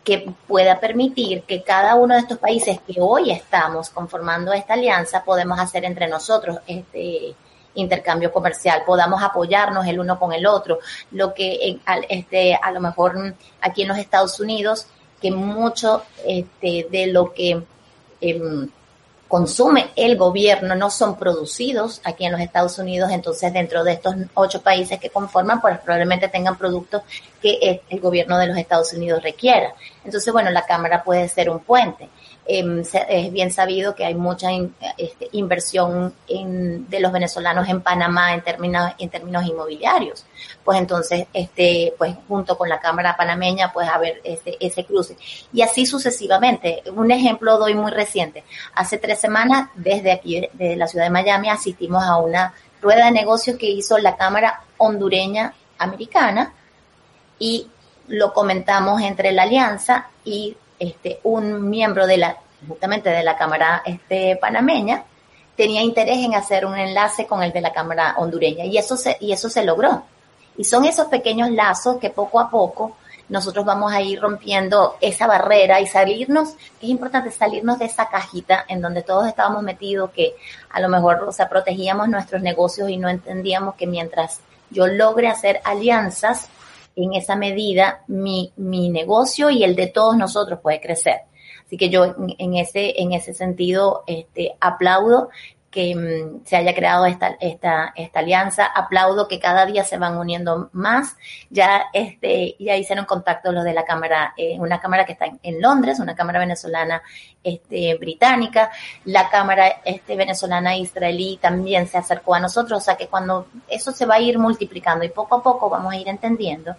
que 0.04 0.32
pueda 0.48 0.80
permitir 0.80 1.44
que 1.44 1.64
cada 1.64 1.96
uno 1.96 2.14
de 2.14 2.22
estos 2.22 2.38
países 2.38 2.80
que 2.86 3.02
hoy 3.02 3.32
estamos 3.32 3.90
conformando 3.90 4.54
esta 4.54 4.76
alianza 4.76 5.24
podemos 5.24 5.60
hacer 5.60 5.84
entre 5.84 6.08
nosotros 6.08 6.60
este 6.68 7.36
intercambio 7.74 8.32
comercial, 8.32 8.84
podamos 8.86 9.22
apoyarnos 9.22 9.86
el 9.88 10.00
uno 10.00 10.18
con 10.18 10.32
el 10.32 10.46
otro, 10.46 10.80
lo 11.12 11.34
que 11.34 11.80
este, 12.08 12.56
a 12.56 12.72
lo 12.72 12.80
mejor 12.80 13.36
aquí 13.60 13.82
en 13.82 13.88
los 13.90 13.98
Estados 13.98 14.40
Unidos, 14.40 14.88
que 15.22 15.32
mucho 15.32 16.04
este, 16.26 16.88
de 16.90 17.08
lo 17.08 17.34
que 17.34 17.64
em, 18.22 18.70
consume 19.36 19.90
el 19.98 20.16
gobierno 20.16 20.76
no 20.76 20.90
son 20.90 21.18
producidos 21.18 22.00
aquí 22.06 22.26
en 22.26 22.32
los 22.32 22.40
Estados 22.40 22.80
Unidos, 22.80 23.12
entonces 23.12 23.52
dentro 23.52 23.84
de 23.84 23.92
estos 23.92 24.16
ocho 24.34 24.62
países 24.62 24.98
que 24.98 25.10
conforman, 25.10 25.60
pues 25.60 25.78
probablemente 25.80 26.30
tengan 26.30 26.58
productos 26.58 27.02
que 27.42 27.82
el 27.90 28.00
gobierno 28.00 28.38
de 28.38 28.48
los 28.48 28.58
Estados 28.58 28.94
Unidos 28.94 29.22
requiera. 29.22 29.76
Entonces, 30.06 30.32
bueno, 30.32 30.52
la 30.52 30.62
Cámara 30.62 31.04
puede 31.04 31.28
ser 31.28 31.50
un 31.50 31.60
puente. 31.60 32.08
Em, 32.48 32.82
es 32.82 33.32
bien 33.32 33.52
sabido 33.52 33.96
que 33.96 34.06
hay 34.06 34.14
mucha 34.14 34.50
este, 34.98 35.30
inversión 35.32 36.14
de 36.28 37.00
los 37.00 37.12
venezolanos 37.12 37.68
en 37.68 37.82
Panamá 37.82 38.36
en 38.36 38.44
términos, 38.44 38.92
en 39.00 39.10
términos 39.10 39.46
inmobiliarios. 39.46 40.26
Pues 40.64 40.78
entonces, 40.78 41.26
este, 41.34 41.94
pues 41.98 42.16
junto 42.28 42.56
con 42.56 42.70
la 42.70 42.80
Cámara 42.80 43.18
Panameña, 43.18 43.74
pues 43.74 43.90
haber 43.90 44.22
este, 44.24 44.58
ese 44.60 44.86
cruce. 44.86 45.18
Y 45.54 45.64
así 45.64 45.88
sucesivamente. 45.88 46.84
Un 46.96 47.10
ejemplo 47.10 47.58
doy 47.58 47.74
muy 47.74 47.92
reciente. 47.92 48.44
Hace 48.76 49.00
tres 49.00 49.20
semanas, 49.20 49.70
desde 49.76 50.12
aquí, 50.12 50.48
de 50.54 50.76
la 50.76 50.88
ciudad 50.88 51.06
de 51.06 51.12
Miami, 51.12 51.50
asistimos 51.50 52.04
a 52.04 52.18
una 52.18 52.54
rueda 52.80 53.06
de 53.06 53.12
negocios 53.12 53.58
que 53.58 53.70
hizo 53.70 53.98
la 53.98 54.16
Cámara 54.18 54.62
Hondureña 54.78 55.54
Americana 55.80 56.54
y 57.40 57.68
lo 58.08 58.34
comentamos 58.34 59.02
entre 59.02 59.32
la 59.32 59.44
alianza 59.44 60.10
y 60.24 60.56
este, 60.80 61.20
un 61.24 61.70
miembro 61.70 62.08
de 62.08 62.18
la, 62.18 62.38
justamente 62.68 63.10
de 63.10 63.24
la 63.24 63.38
Cámara 63.38 63.82
este, 63.86 64.36
panameña, 64.38 65.04
tenía 65.56 65.82
interés 65.82 66.18
en 66.18 66.36
hacer 66.36 66.66
un 66.66 66.78
enlace 66.78 67.26
con 67.26 67.42
el 67.44 67.52
de 67.52 67.62
la 67.62 67.74
Cámara 67.74 68.16
hondureña 68.18 68.66
y 68.66 68.78
eso 68.78 68.98
se, 68.98 69.18
y 69.20 69.32
eso 69.32 69.50
se 69.50 69.64
logró. 69.64 70.04
Y 70.58 70.64
son 70.64 70.86
esos 70.86 71.08
pequeños 71.08 71.52
lazos 71.52 71.98
que 71.98 72.10
poco 72.10 72.40
a 72.40 72.50
poco 72.50 72.96
nosotros 73.28 73.66
vamos 73.66 73.92
a 73.92 74.02
ir 74.02 74.22
rompiendo 74.22 74.98
esa 75.02 75.26
barrera 75.26 75.80
y 75.82 75.88
salirnos, 75.88 76.54
es 76.82 76.90
importante 76.90 77.32
salirnos 77.32 77.80
de 77.80 77.86
esa 77.86 78.08
cajita 78.08 78.66
en 78.68 78.82
donde 78.82 79.02
todos 79.02 79.28
estábamos 79.28 79.64
metidos, 79.64 80.12
que 80.12 80.36
a 80.70 80.80
lo 80.80 80.90
mejor, 80.90 81.24
o 81.24 81.32
sea, 81.32 81.50
protegíamos 81.50 82.08
nuestros 82.08 82.42
negocios 82.42 82.90
y 82.90 82.98
no 82.98 83.10
entendíamos 83.10 83.76
que 83.76 83.88
mientras 83.88 84.42
yo 84.70 84.88
logre 84.88 85.28
hacer 85.28 85.60
alianzas, 85.64 86.50
en 86.96 87.14
esa 87.14 87.36
medida 87.36 88.04
mi, 88.08 88.52
mi 88.56 88.90
negocio 88.90 89.50
y 89.50 89.64
el 89.64 89.76
de 89.76 89.88
todos 89.88 90.18
nosotros 90.18 90.60
puede 90.62 90.80
crecer. 90.80 91.22
Así 91.66 91.78
que 91.78 91.90
yo 91.90 92.16
en, 92.38 92.56
ese, 92.56 93.02
en 93.02 93.14
ese 93.14 93.34
sentido 93.34 94.04
este, 94.06 94.56
aplaudo 94.60 95.30
que 95.76 95.94
mm, 95.94 96.46
se 96.46 96.56
haya 96.56 96.74
creado 96.74 97.06
esta, 97.06 97.36
esta, 97.40 97.92
esta 97.98 98.20
alianza. 98.20 98.66
Aplaudo 98.66 99.28
que 99.28 99.40
cada 99.40 99.66
día 99.66 99.84
se 99.84 99.98
van 99.98 100.18
uniendo 100.18 100.70
más. 100.72 101.18
Ya, 101.50 101.88
este, 101.92 102.56
ya 102.60 102.78
hicieron 102.78 103.06
contacto 103.06 103.52
los 103.52 103.66
de 103.66 103.74
la 103.74 103.84
Cámara, 103.84 104.34
eh, 104.38 104.56
una 104.58 104.80
Cámara 104.80 105.06
que 105.06 105.12
está 105.12 105.26
en, 105.44 105.62
Londres, 105.62 106.00
una 106.00 106.16
Cámara 106.16 106.40
venezolana 106.40 107.02
este, 107.44 107.96
británica. 107.96 108.72
La 109.04 109.30
Cámara 109.30 109.82
este, 109.84 110.16
venezolana 110.16 110.78
israelí 110.78 111.38
también 111.42 111.88
se 111.88 111.98
acercó 111.98 112.36
a 112.36 112.40
nosotros. 112.40 112.78
O 112.78 112.86
sea 112.86 112.96
que 112.96 113.08
cuando 113.08 113.48
eso 113.68 113.92
se 113.92 114.06
va 114.06 114.16
a 114.16 114.22
ir 114.22 114.40
multiplicando 114.40 115.04
y 115.04 115.10
poco 115.10 115.36
a 115.36 115.44
poco 115.44 115.70
vamos 115.70 115.94
a 115.94 115.98
ir 115.98 116.08
entendiendo 116.08 116.76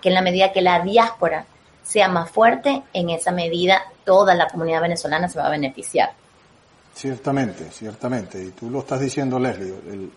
que 0.00 0.08
en 0.08 0.14
la 0.14 0.22
medida 0.22 0.52
que 0.52 0.62
la 0.62 0.80
diáspora 0.80 1.46
sea 1.82 2.08
más 2.08 2.30
fuerte, 2.30 2.82
en 2.92 3.10
esa 3.10 3.32
medida 3.32 3.82
toda 4.04 4.34
la 4.34 4.48
comunidad 4.48 4.82
venezolana 4.82 5.28
se 5.28 5.38
va 5.38 5.46
a 5.46 5.50
beneficiar. 5.50 6.10
Ciertamente, 6.94 7.70
ciertamente. 7.70 8.42
Y 8.42 8.50
tú 8.50 8.70
lo 8.70 8.80
estás 8.80 9.00
diciendo, 9.00 9.38
Leslie. 9.38 10.10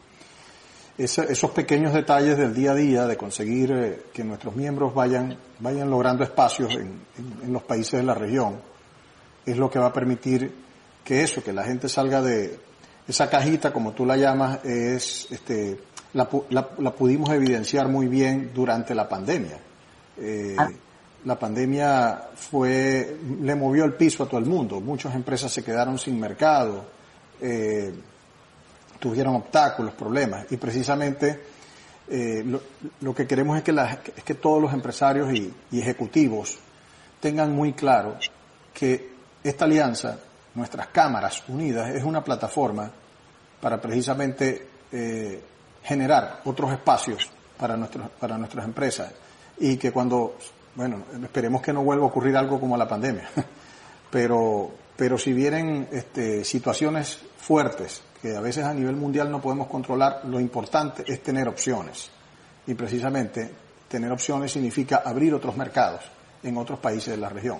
esos 0.97 1.51
pequeños 1.51 1.93
detalles 1.93 2.37
del 2.37 2.53
día 2.53 2.71
a 2.71 2.75
día 2.75 3.05
de 3.05 3.17
conseguir 3.17 3.71
eh, 3.71 4.03
que 4.13 4.23
nuestros 4.23 4.55
miembros 4.55 4.93
vayan, 4.93 5.37
vayan 5.59 5.89
logrando 5.89 6.23
espacios 6.23 6.73
en, 6.73 7.01
los 7.51 7.63
países 7.63 7.93
de 7.99 8.03
la 8.03 8.13
región 8.13 8.59
es 9.45 9.57
lo 9.57 9.69
que 9.69 9.79
va 9.79 9.87
a 9.87 9.93
permitir 9.93 10.53
que 11.03 11.21
eso, 11.21 11.43
que 11.43 11.51
la 11.51 11.63
gente 11.63 11.89
salga 11.89 12.21
de 12.21 12.59
esa 13.07 13.29
cajita, 13.29 13.73
como 13.73 13.91
tú 13.91 14.05
la 14.05 14.15
llamas, 14.15 14.63
es, 14.63 15.27
este, 15.31 15.77
la, 16.13 16.29
pudimos 16.29 17.29
evidenciar 17.31 17.89
muy 17.89 18.07
bien 18.07 18.51
durante 18.53 18.95
la 18.95 19.09
pandemia. 19.09 19.59
Eh, 20.17 20.55
ah 20.57 20.69
la 21.25 21.39
pandemia 21.39 22.29
fue, 22.35 23.17
le 23.41 23.55
movió 23.55 23.85
el 23.85 23.93
piso 23.93 24.23
a 24.23 24.27
todo 24.27 24.39
el 24.39 24.45
mundo. 24.45 24.81
Muchas 24.81 25.15
empresas 25.15 25.51
se 25.51 25.63
quedaron 25.63 25.97
sin 25.97 26.19
mercado, 26.19 26.85
eh, 27.39 27.93
tuvieron 28.99 29.35
obstáculos, 29.35 29.93
problemas. 29.93 30.45
Y 30.51 30.57
precisamente 30.57 31.41
eh, 32.09 32.43
lo, 32.99 33.15
que 33.15 33.25
queremos 33.25 33.57
es 33.57 33.63
que, 33.63 33.71
es 34.15 34.23
que 34.23 34.33
todos 34.35 34.61
los 34.61 34.73
empresarios 34.73 35.33
y, 35.33 35.53
ejecutivos 35.71 36.57
tengan 37.21 37.53
muy 37.53 37.71
claro 37.73 38.17
que 38.73 39.13
esta 39.43 39.65
alianza, 39.65 40.19
nuestras 40.55 40.87
cámaras 40.87 41.43
unidas, 41.47 41.89
es 41.91 42.03
una 42.03 42.23
plataforma 42.23 42.91
para 43.61 43.79
precisamente 43.79 44.67
eh, 44.91 45.41
generar 45.83 46.41
otros 46.43 46.73
espacios 46.73 47.29
para, 47.57 47.77
nuestros, 47.77 48.09
para 48.19 48.37
nuestras 48.37 48.65
empresas 48.65 49.13
y 49.59 49.77
que 49.77 49.91
cuando 49.91 50.35
bueno, 50.75 51.03
esperemos 51.23 51.61
que 51.61 51.73
no 51.73 51.83
vuelva 51.83 52.05
a 52.05 52.07
ocurrir 52.07 52.35
algo 52.35 52.59
como 52.59 52.75
la 52.77 52.87
pandemia, 52.87 53.29
pero, 54.09 54.71
pero 54.95 55.17
si 55.17 55.33
vienen 55.33 55.87
este, 55.91 56.43
situaciones 56.43 57.19
fuertes 57.37 58.01
que 58.21 58.35
a 58.35 58.41
veces 58.41 58.65
a 58.65 58.73
nivel 58.73 58.95
mundial 58.95 59.29
no 59.29 59.41
podemos 59.41 59.67
controlar, 59.67 60.21
lo 60.25 60.39
importante 60.39 61.03
es 61.05 61.21
tener 61.21 61.47
opciones. 61.47 62.09
Y 62.65 62.73
precisamente 62.73 63.51
tener 63.89 64.11
opciones 64.11 64.53
significa 64.53 65.01
abrir 65.03 65.33
otros 65.33 65.57
mercados 65.57 66.01
en 66.41 66.57
otros 66.57 66.79
países 66.79 67.15
de 67.15 67.17
la 67.17 67.27
región. 67.27 67.57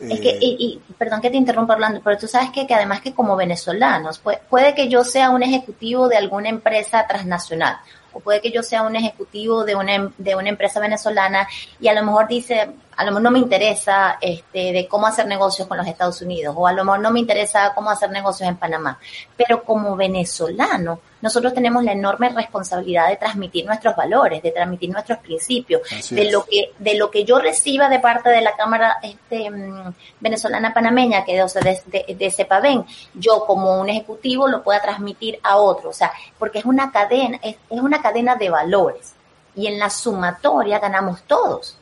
Es 0.00 0.20
que, 0.20 0.38
y, 0.40 0.80
perdón 0.96 1.20
que 1.20 1.30
te 1.30 1.36
interrumpa 1.36 1.74
Orlando, 1.74 2.00
pero 2.02 2.16
tú 2.16 2.26
sabes 2.26 2.50
que, 2.50 2.66
que 2.66 2.74
además 2.74 3.02
que 3.02 3.12
como 3.12 3.36
venezolanos, 3.36 4.18
puede, 4.18 4.40
puede 4.48 4.74
que 4.74 4.88
yo 4.88 5.04
sea 5.04 5.30
un 5.30 5.42
ejecutivo 5.42 6.08
de 6.08 6.16
alguna 6.16 6.48
empresa 6.48 7.06
transnacional 7.06 7.76
o 8.14 8.20
puede 8.20 8.40
que 8.40 8.50
yo 8.50 8.62
sea 8.62 8.82
un 8.82 8.96
ejecutivo 8.96 9.64
de 9.64 9.74
una, 9.74 10.10
de 10.16 10.34
una 10.34 10.48
empresa 10.48 10.80
venezolana 10.80 11.46
y 11.80 11.88
a 11.88 11.94
lo 11.94 12.02
mejor 12.02 12.28
dice, 12.28 12.70
a 12.96 13.04
lo 13.04 13.10
mejor 13.10 13.22
no 13.22 13.30
me 13.30 13.38
interesa 13.38 14.18
este, 14.20 14.72
de 14.72 14.88
cómo 14.88 15.06
hacer 15.06 15.26
negocios 15.26 15.66
con 15.68 15.76
los 15.78 15.86
Estados 15.86 16.20
Unidos 16.22 16.54
o 16.56 16.66
a 16.66 16.72
lo 16.72 16.84
mejor 16.84 17.00
no 17.00 17.10
me 17.10 17.20
interesa 17.20 17.72
cómo 17.74 17.90
hacer 17.90 18.10
negocios 18.10 18.48
en 18.48 18.56
Panamá. 18.56 18.98
Pero 19.36 19.62
como 19.64 19.96
venezolano, 19.96 21.00
nosotros 21.20 21.54
tenemos 21.54 21.82
la 21.84 21.92
enorme 21.92 22.28
responsabilidad 22.28 23.08
de 23.08 23.16
transmitir 23.16 23.64
nuestros 23.64 23.96
valores, 23.96 24.42
de 24.42 24.50
transmitir 24.50 24.90
nuestros 24.90 25.18
principios, 25.18 25.82
de 26.10 26.30
lo 26.30 26.44
que 26.44 26.72
de 26.78 26.94
lo 26.96 27.10
que 27.10 27.24
yo 27.24 27.38
reciba 27.38 27.88
de 27.88 27.98
parte 27.98 28.28
de 28.28 28.42
la 28.42 28.54
Cámara 28.54 28.98
este, 29.02 29.50
mm, 29.50 29.94
venezolana 30.20 30.74
panameña, 30.74 31.24
que 31.24 31.42
o 31.42 31.48
sea, 31.48 31.62
de, 31.62 31.80
de, 31.86 32.14
de 32.14 32.30
CEPAVEN, 32.30 32.84
yo 33.14 33.44
como 33.46 33.80
un 33.80 33.88
ejecutivo 33.88 34.48
lo 34.48 34.62
pueda 34.62 34.82
transmitir 34.82 35.40
a 35.42 35.56
otro, 35.56 35.90
o 35.90 35.94
sea, 35.94 36.12
porque 36.38 36.58
es 36.58 36.64
una 36.64 36.92
cadena, 36.92 37.38
es, 37.42 37.56
es 37.70 37.80
una 37.80 38.02
cadena 38.02 38.36
de 38.36 38.50
valores 38.50 39.14
y 39.56 39.66
en 39.66 39.78
la 39.78 39.90
sumatoria 39.90 40.78
ganamos 40.78 41.22
todos. 41.22 41.78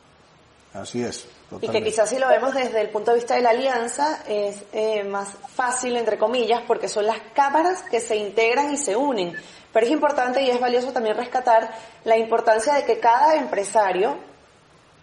Así 0.73 1.03
es. 1.03 1.27
Y 1.61 1.67
que 1.67 1.83
quizás 1.83 2.09
si 2.09 2.17
lo 2.17 2.27
vemos 2.27 2.53
desde 2.53 2.81
el 2.81 2.89
punto 2.89 3.11
de 3.11 3.17
vista 3.17 3.35
de 3.35 3.41
la 3.41 3.51
alianza 3.51 4.23
es 4.27 4.63
eh, 4.73 5.03
más 5.03 5.29
fácil, 5.53 5.95
entre 5.95 6.17
comillas, 6.17 6.63
porque 6.67 6.87
son 6.87 7.05
las 7.05 7.19
cámaras 7.33 7.83
que 7.83 7.99
se 7.99 8.15
integran 8.15 8.73
y 8.73 8.77
se 8.77 8.95
unen. 8.95 9.35
Pero 9.71 9.85
es 9.85 9.91
importante 9.91 10.41
y 10.41 10.49
es 10.49 10.59
valioso 10.59 10.91
también 10.91 11.15
rescatar 11.15 11.71
la 12.03 12.17
importancia 12.17 12.73
de 12.73 12.85
que 12.85 12.99
cada 12.99 13.35
empresario 13.35 14.17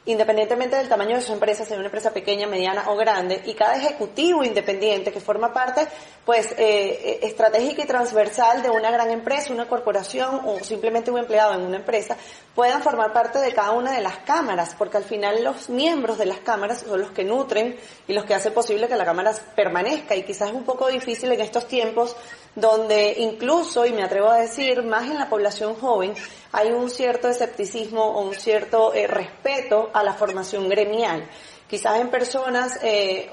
independientemente 0.06 0.76
del 0.76 0.88
tamaño 0.88 1.16
de 1.16 1.22
su 1.22 1.32
empresa, 1.32 1.64
sea 1.64 1.76
una 1.76 1.86
empresa 1.86 2.10
pequeña, 2.10 2.46
mediana 2.46 2.84
o 2.88 2.96
grande, 2.96 3.42
y 3.44 3.54
cada 3.54 3.76
ejecutivo 3.76 4.42
independiente 4.42 5.12
que 5.12 5.20
forma 5.20 5.52
parte, 5.52 5.86
pues, 6.24 6.54
eh, 6.56 7.20
estratégica 7.22 7.82
y 7.82 7.86
transversal 7.86 8.62
de 8.62 8.70
una 8.70 8.90
gran 8.90 9.10
empresa, 9.10 9.52
una 9.52 9.68
corporación 9.68 10.40
o 10.46 10.58
simplemente 10.60 11.10
un 11.10 11.18
empleado 11.18 11.54
en 11.54 11.62
una 11.62 11.76
empresa, 11.76 12.16
puedan 12.54 12.82
formar 12.82 13.12
parte 13.12 13.38
de 13.38 13.52
cada 13.52 13.72
una 13.72 13.92
de 13.92 14.00
las 14.00 14.18
cámaras, 14.18 14.74
porque 14.76 14.96
al 14.96 15.04
final 15.04 15.44
los 15.44 15.68
miembros 15.68 16.18
de 16.18 16.26
las 16.26 16.38
cámaras 16.38 16.80
son 16.80 17.00
los 17.00 17.10
que 17.10 17.24
nutren 17.24 17.78
y 18.08 18.12
los 18.12 18.24
que 18.24 18.34
hacen 18.34 18.54
posible 18.54 18.88
que 18.88 18.96
la 18.96 19.04
cámara 19.04 19.32
permanezca, 19.54 20.16
y 20.16 20.22
quizás 20.22 20.48
es 20.48 20.54
un 20.54 20.64
poco 20.64 20.88
difícil 20.88 21.30
en 21.32 21.40
estos 21.40 21.68
tiempos 21.68 22.16
donde 22.54 23.14
incluso, 23.18 23.86
y 23.86 23.92
me 23.92 24.02
atrevo 24.02 24.28
a 24.28 24.38
decir, 24.38 24.82
más 24.82 25.04
en 25.04 25.18
la 25.18 25.28
población 25.28 25.74
joven, 25.74 26.14
hay 26.52 26.72
un 26.72 26.90
cierto 26.90 27.28
escepticismo 27.28 28.02
o 28.02 28.22
un 28.22 28.34
cierto 28.34 28.92
eh, 28.94 29.06
respeto 29.06 29.90
a 29.92 30.02
la 30.02 30.14
formación 30.14 30.68
gremial. 30.68 31.28
Quizás 31.68 32.00
en 32.00 32.10
personas, 32.10 32.78
eh, 32.82 33.30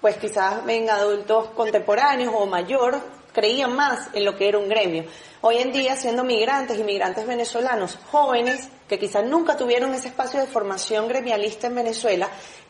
pues 0.00 0.16
quizás 0.16 0.66
en 0.68 0.88
adultos 0.88 1.48
contemporáneos 1.50 2.32
o 2.36 2.46
mayor, 2.46 3.00
creían 3.32 3.74
más 3.74 4.08
en 4.12 4.24
lo 4.24 4.36
que 4.36 4.48
era 4.48 4.58
un 4.58 4.68
gremio. 4.68 5.04
Hoy 5.42 5.58
en 5.58 5.72
día, 5.72 5.96
siendo 5.96 6.24
migrantes 6.24 6.78
y 6.78 6.84
migrantes 6.84 7.26
venezolanos 7.26 7.98
jóvenes, 8.10 8.68
que 8.88 8.98
quizás 8.98 9.24
nunca 9.24 9.56
tuvieron 9.56 9.94
ese 9.94 10.08
espacio 10.08 10.40
de 10.40 10.46
formación 10.46 11.08
gremialista 11.08 11.68
en 11.68 11.76
Venezuela, 11.76 12.28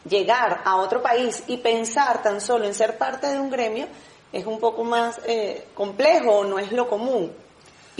llegar 0.08 0.62
a 0.64 0.76
otro 0.76 1.02
país 1.02 1.42
y 1.46 1.58
pensar 1.58 2.22
tan 2.22 2.40
solo 2.40 2.66
en 2.66 2.74
ser 2.74 2.96
parte 2.96 3.26
de 3.26 3.38
un 3.38 3.50
gremio 3.50 3.86
es 4.32 4.46
un 4.46 4.58
poco 4.58 4.84
más 4.84 5.20
eh, 5.26 5.66
complejo 5.74 6.44
no 6.44 6.58
es 6.58 6.72
lo 6.72 6.88
común 6.88 7.32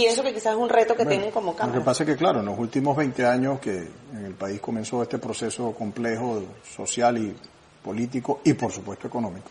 pienso 0.01 0.23
que 0.23 0.33
quizás 0.33 0.55
es 0.55 0.59
un 0.59 0.69
reto 0.69 0.97
que 0.97 1.05
tienen 1.05 1.31
como 1.31 1.55
Cámara. 1.55 1.75
Lo 1.77 1.83
que 1.83 1.85
pasa 1.85 2.05
es 2.05 2.11
que, 2.11 2.17
claro, 2.17 2.41
en 2.41 2.47
los 2.47 2.59
últimos 2.59 2.97
20 2.97 3.27
años 3.27 3.61
que 3.61 3.87
en 4.13 4.25
el 4.25 4.35
país 4.35 4.61
comenzó 4.61 5.03
este 5.03 5.19
proceso 5.19 5.73
complejo 5.73 6.43
social 6.75 7.19
y 7.19 7.37
político 7.83 8.41
y, 8.45 8.55
por 8.55 8.73
supuesto, 8.73 9.07
económico, 9.07 9.51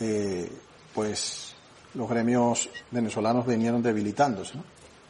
eh, 0.00 0.50
pues 0.94 1.54
los 1.94 2.08
gremios 2.08 2.70
venezolanos 2.90 3.46
vinieron 3.46 3.82
debilitándose. 3.82 4.54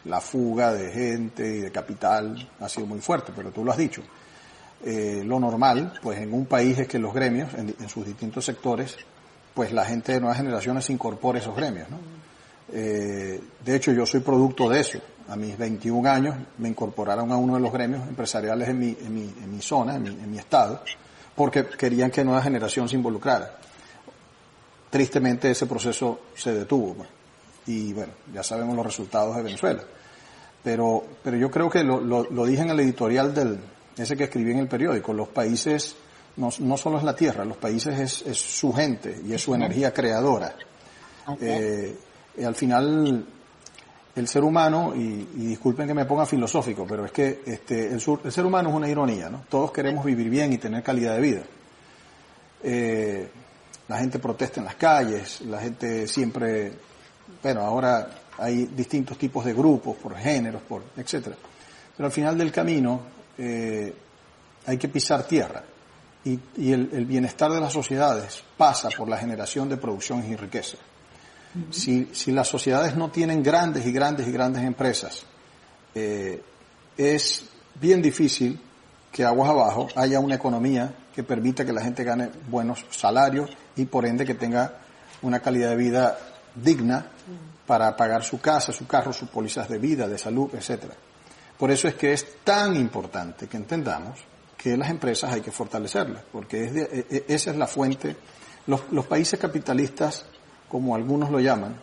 La 0.06 0.20
fuga 0.20 0.72
de 0.72 0.90
gente 0.90 1.46
y 1.46 1.60
de 1.60 1.70
capital 1.70 2.50
ha 2.58 2.68
sido 2.68 2.86
muy 2.86 3.00
fuerte, 3.00 3.32
pero 3.34 3.50
tú 3.50 3.64
lo 3.64 3.70
has 3.72 3.78
dicho. 3.78 4.02
Eh, 4.84 5.22
lo 5.24 5.38
normal, 5.38 5.98
pues 6.02 6.18
en 6.20 6.32
un 6.32 6.46
país 6.46 6.78
es 6.78 6.88
que 6.88 6.98
los 6.98 7.12
gremios, 7.12 7.52
en 7.54 7.88
sus 7.88 8.06
distintos 8.06 8.44
sectores, 8.44 8.96
pues 9.58 9.72
la 9.72 9.84
gente 9.84 10.12
de 10.12 10.20
nuevas 10.20 10.36
generaciones 10.36 10.88
incorpore 10.88 11.40
esos 11.40 11.56
gremios. 11.56 11.90
¿no? 11.90 11.98
Eh, 12.72 13.42
de 13.64 13.74
hecho, 13.74 13.90
yo 13.90 14.06
soy 14.06 14.20
producto 14.20 14.68
de 14.68 14.78
eso. 14.78 15.00
A 15.28 15.34
mis 15.34 15.58
21 15.58 16.08
años 16.08 16.36
me 16.58 16.68
incorporaron 16.68 17.32
a 17.32 17.36
uno 17.36 17.56
de 17.56 17.60
los 17.60 17.72
gremios 17.72 18.06
empresariales 18.06 18.68
en 18.68 18.78
mi, 18.78 18.96
en 19.00 19.12
mi, 19.12 19.22
en 19.22 19.50
mi 19.50 19.60
zona, 19.60 19.96
en 19.96 20.04
mi, 20.04 20.10
en 20.10 20.30
mi 20.30 20.38
estado, 20.38 20.80
porque 21.34 21.66
querían 21.66 22.12
que 22.12 22.22
nueva 22.22 22.40
generación 22.40 22.88
se 22.88 22.94
involucrara. 22.94 23.56
Tristemente 24.90 25.50
ese 25.50 25.66
proceso 25.66 26.20
se 26.36 26.54
detuvo. 26.54 26.94
Pues. 26.94 27.08
Y 27.66 27.92
bueno, 27.94 28.12
ya 28.32 28.44
sabemos 28.44 28.76
los 28.76 28.86
resultados 28.86 29.34
de 29.34 29.42
Venezuela. 29.42 29.82
Pero, 30.62 31.02
pero 31.20 31.36
yo 31.36 31.50
creo 31.50 31.68
que 31.68 31.82
lo, 31.82 32.00
lo, 32.00 32.30
lo 32.30 32.46
dije 32.46 32.62
en 32.62 32.70
el 32.70 32.78
editorial 32.78 33.34
del, 33.34 33.58
ese 33.96 34.16
que 34.16 34.22
escribí 34.22 34.52
en 34.52 34.58
el 34.58 34.68
periódico, 34.68 35.12
los 35.12 35.26
países 35.26 35.96
no, 36.38 36.50
no 36.60 36.76
solo 36.76 36.98
es 36.98 37.04
la 37.04 37.14
tierra, 37.14 37.44
los 37.44 37.56
países 37.56 37.98
es, 37.98 38.22
es 38.26 38.38
su 38.38 38.72
gente 38.72 39.20
y 39.26 39.34
es 39.34 39.42
su 39.42 39.54
energía 39.54 39.92
creadora. 39.92 40.54
Eh, 41.40 41.96
y 42.38 42.44
al 42.44 42.54
final, 42.54 43.26
el 44.14 44.28
ser 44.28 44.44
humano, 44.44 44.94
y, 44.94 45.28
y, 45.34 45.46
disculpen 45.48 45.88
que 45.88 45.94
me 45.94 46.04
ponga 46.04 46.24
filosófico, 46.24 46.86
pero 46.88 47.04
es 47.04 47.12
que 47.12 47.42
este, 47.44 47.92
el, 47.92 48.00
sur, 48.00 48.20
el, 48.24 48.32
ser 48.32 48.46
humano 48.46 48.70
es 48.70 48.74
una 48.76 48.88
ironía, 48.88 49.28
¿no? 49.28 49.44
Todos 49.48 49.72
queremos 49.72 50.04
vivir 50.04 50.30
bien 50.30 50.52
y 50.52 50.58
tener 50.58 50.82
calidad 50.82 51.16
de 51.16 51.20
vida. 51.20 51.42
Eh, 52.62 53.28
la 53.88 53.98
gente 53.98 54.20
protesta 54.20 54.60
en 54.60 54.66
las 54.66 54.76
calles, 54.76 55.40
la 55.42 55.60
gente 55.60 56.06
siempre, 56.06 56.72
bueno, 57.42 57.62
ahora 57.62 58.10
hay 58.38 58.66
distintos 58.66 59.18
tipos 59.18 59.44
de 59.44 59.52
grupos, 59.52 59.96
por 59.96 60.14
géneros, 60.16 60.62
por 60.62 60.84
etcétera. 60.96 61.36
Pero 61.96 62.06
al 62.06 62.12
final 62.12 62.38
del 62.38 62.52
camino 62.52 63.00
eh, 63.36 63.92
hay 64.66 64.78
que 64.78 64.88
pisar 64.88 65.24
tierra 65.24 65.64
y, 66.28 66.40
y 66.56 66.72
el, 66.72 66.90
el, 66.92 67.06
bienestar 67.06 67.50
de 67.50 67.60
las 67.60 67.72
sociedades 67.72 68.42
pasa 68.56 68.88
por 68.96 69.08
la 69.08 69.16
generación 69.16 69.68
de 69.68 69.76
producciones 69.76 70.30
y 70.30 70.36
riqueza. 70.36 70.76
Uh 71.54 71.58
-huh. 71.58 71.72
si, 71.72 72.08
si, 72.12 72.32
las 72.32 72.48
sociedades 72.48 72.96
no 72.96 73.10
tienen 73.10 73.42
grandes 73.42 73.86
y 73.86 73.92
grandes 73.92 74.28
y 74.28 74.32
grandes 74.32 74.62
empresas, 74.62 75.24
eh, 75.94 76.42
es 76.96 77.44
bien 77.80 78.02
difícil 78.02 78.60
que 79.10 79.24
aguas 79.24 79.50
abajo 79.50 79.88
haya 79.96 80.20
una 80.20 80.34
economía 80.34 80.94
que 81.14 81.22
permita 81.22 81.64
que 81.64 81.72
la 81.72 81.82
gente 81.82 82.04
gane 82.04 82.30
buenos 82.48 82.84
salarios 82.90 83.50
y 83.76 83.86
por 83.86 84.04
ende 84.04 84.24
que 84.24 84.34
tenga 84.34 84.78
una 85.22 85.40
calidad 85.40 85.70
de 85.70 85.76
vida 85.76 86.18
digna 86.54 87.06
para 87.66 87.96
pagar 87.96 88.22
su 88.22 88.40
casa, 88.40 88.72
su 88.72 88.86
carro, 88.86 89.12
sus 89.12 89.28
pólizas 89.28 89.68
de 89.68 89.78
vida, 89.78 90.06
de 90.06 90.18
salud, 90.18 90.50
etcétera. 90.54 90.94
Por 91.58 91.70
eso 91.70 91.88
es 91.88 91.94
que 91.94 92.12
es 92.12 92.44
tan 92.44 92.76
importante 92.76 93.48
que 93.48 93.56
entendamos 93.56 94.20
que 94.58 94.76
las 94.76 94.90
empresas 94.90 95.32
hay 95.32 95.40
que 95.40 95.52
fortalecerlas, 95.52 96.24
porque 96.32 96.64
es 96.64 96.74
de, 96.74 97.24
esa 97.28 97.52
es 97.52 97.56
la 97.56 97.68
fuente. 97.68 98.16
Los, 98.66 98.82
los, 98.90 99.06
países 99.06 99.38
capitalistas, 99.38 100.26
como 100.68 100.96
algunos 100.96 101.30
lo 101.30 101.38
llaman, 101.38 101.76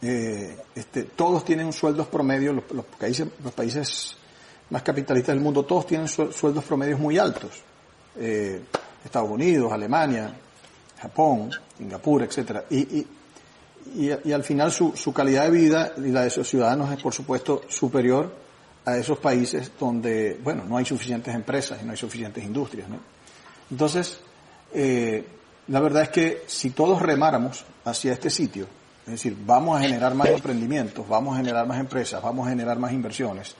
eh, 0.00 0.56
este, 0.74 1.04
todos 1.04 1.44
tienen 1.44 1.72
sueldos 1.74 2.08
promedios, 2.08 2.54
los, 2.56 2.64
los, 2.72 2.84
países, 2.86 3.28
los 3.44 3.52
países 3.52 4.16
más 4.70 4.82
capitalistas 4.82 5.34
del 5.34 5.44
mundo, 5.44 5.64
todos 5.64 5.86
tienen 5.86 6.08
sueldos 6.08 6.64
promedios 6.64 6.98
muy 6.98 7.18
altos. 7.18 7.62
Eh, 8.16 8.62
Estados 9.04 9.30
Unidos, 9.30 9.70
Alemania, 9.70 10.34
Japón, 10.98 11.50
Singapur, 11.76 12.22
etcétera. 12.22 12.64
Y, 12.70 12.78
y, 12.78 13.06
y, 13.94 14.10
y, 14.24 14.32
al 14.32 14.42
final 14.42 14.72
su, 14.72 14.96
su 14.96 15.12
calidad 15.12 15.44
de 15.44 15.50
vida 15.50 15.92
y 15.98 16.10
la 16.10 16.22
de 16.22 16.30
sus 16.30 16.48
ciudadanos 16.48 16.90
es, 16.90 17.00
por 17.00 17.12
supuesto, 17.12 17.62
superior 17.68 18.45
a 18.86 18.96
esos 18.96 19.18
países 19.18 19.72
donde, 19.78 20.38
bueno, 20.42 20.64
no 20.64 20.76
hay 20.76 20.84
suficientes 20.84 21.34
empresas 21.34 21.80
y 21.82 21.84
no 21.84 21.90
hay 21.90 21.96
suficientes 21.98 22.42
industrias, 22.42 22.88
¿no? 22.88 22.98
Entonces, 23.70 24.20
eh, 24.72 25.26
la 25.66 25.80
verdad 25.80 26.04
es 26.04 26.08
que 26.10 26.44
si 26.46 26.70
todos 26.70 27.02
remáramos 27.02 27.64
hacia 27.84 28.12
este 28.12 28.30
sitio, 28.30 28.68
es 29.04 29.12
decir, 29.12 29.36
vamos 29.44 29.76
a 29.76 29.82
generar 29.82 30.14
más 30.14 30.28
emprendimientos, 30.28 31.06
vamos 31.08 31.34
a 31.34 31.38
generar 31.38 31.66
más 31.66 31.80
empresas, 31.80 32.22
vamos 32.22 32.46
a 32.46 32.50
generar 32.50 32.78
más 32.78 32.92
inversiones, 32.92 33.56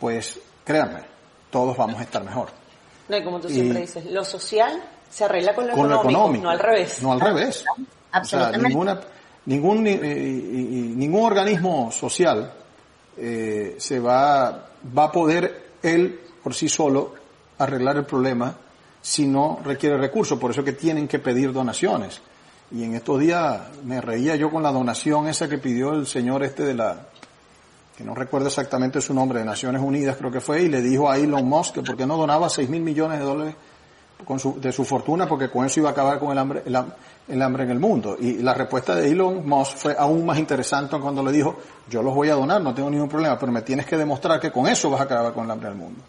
pues 0.00 0.40
créanme, 0.64 1.00
todos 1.50 1.76
vamos 1.76 2.00
a 2.00 2.04
estar 2.04 2.24
mejor. 2.24 2.48
No, 3.10 3.16
y 3.18 3.24
como 3.24 3.40
tú 3.40 3.50
siempre 3.50 3.82
dices, 3.82 4.06
lo 4.06 4.24
social 4.24 4.82
se 5.10 5.24
arregla 5.24 5.54
con 5.54 5.66
lo, 5.66 5.74
con 5.74 5.86
económico, 5.86 6.10
lo 6.10 6.14
económico, 6.14 6.44
no 6.44 6.50
al 6.50 6.58
revés. 6.58 7.02
No 7.02 7.12
al 7.12 7.20
revés. 7.20 7.64
Absolutamente. 8.10 8.58
O 8.58 8.60
sea, 8.60 8.68
ninguna, 8.68 9.00
ningún, 9.44 9.86
eh, 9.86 10.00
y, 10.02 10.94
ningún 10.96 11.24
organismo 11.24 11.92
social 11.92 12.52
eh, 13.16 13.76
se 13.78 14.00
va, 14.00 14.70
va 14.96 15.04
a 15.04 15.12
poder 15.12 15.70
él 15.82 16.20
por 16.42 16.54
sí 16.54 16.68
solo 16.68 17.14
arreglar 17.58 17.96
el 17.96 18.04
problema 18.04 18.56
si 19.00 19.26
no 19.26 19.60
requiere 19.64 19.96
recursos. 19.96 20.38
Por 20.38 20.50
eso 20.50 20.64
que 20.64 20.72
tienen 20.72 21.08
que 21.08 21.18
pedir 21.18 21.52
donaciones. 21.52 22.20
Y 22.70 22.84
en 22.84 22.94
estos 22.94 23.20
días 23.20 23.60
me 23.84 24.00
reía 24.00 24.36
yo 24.36 24.50
con 24.50 24.62
la 24.62 24.72
donación 24.72 25.28
esa 25.28 25.48
que 25.48 25.58
pidió 25.58 25.92
el 25.92 26.06
señor 26.06 26.42
este 26.42 26.64
de 26.64 26.74
la, 26.74 27.06
que 27.96 28.04
no 28.04 28.14
recuerdo 28.14 28.48
exactamente 28.48 29.00
su 29.00 29.12
nombre, 29.12 29.40
de 29.40 29.44
Naciones 29.44 29.82
Unidas 29.82 30.16
creo 30.16 30.30
que 30.30 30.40
fue, 30.40 30.62
y 30.62 30.68
le 30.68 30.80
dijo 30.80 31.10
a 31.10 31.18
Elon 31.18 31.46
Musk 31.46 31.74
que 31.74 31.82
por 31.82 31.96
qué 31.96 32.06
no 32.06 32.16
donaba 32.16 32.48
6 32.48 32.70
mil 32.70 32.82
millones 32.82 33.18
de 33.18 33.24
dólares 33.24 33.54
con 34.24 34.38
su, 34.38 34.60
de 34.60 34.72
su 34.72 34.84
fortuna 34.84 35.26
porque 35.26 35.50
con 35.50 35.64
eso 35.64 35.80
iba 35.80 35.90
a 35.90 35.92
acabar 35.92 36.18
con 36.18 36.32
el 36.32 36.38
hambre, 36.38 36.62
el, 36.64 36.76
el, 37.28 37.42
hambre 37.42 37.64
en 37.64 37.70
el 37.70 37.78
mundo. 37.78 38.16
Y 38.18 38.38
la 38.38 38.54
respuesta 38.54 38.94
de 38.94 39.10
Elon 39.10 39.46
Musk 39.46 39.76
fue 39.76 39.96
aún 39.98 40.24
más 40.24 40.38
interesante 40.38 40.98
cuando 40.98 41.22
le 41.22 41.32
dijo, 41.32 41.56
yo 41.88 42.02
los 42.02 42.14
voy 42.14 42.28
a 42.28 42.34
donar, 42.34 42.60
no 42.60 42.74
tengo 42.74 42.90
ningún 42.90 43.08
problema, 43.08 43.38
pero 43.38 43.52
me 43.52 43.62
tienes 43.62 43.86
que 43.86 43.96
demostrar 43.96 44.40
que 44.40 44.50
con 44.50 44.66
eso 44.66 44.90
vas 44.90 45.00
a 45.00 45.04
acabar 45.04 45.32
con 45.32 45.44
el 45.44 45.50
hambre 45.50 45.68
del 45.68 45.78
mundo. 45.78 46.00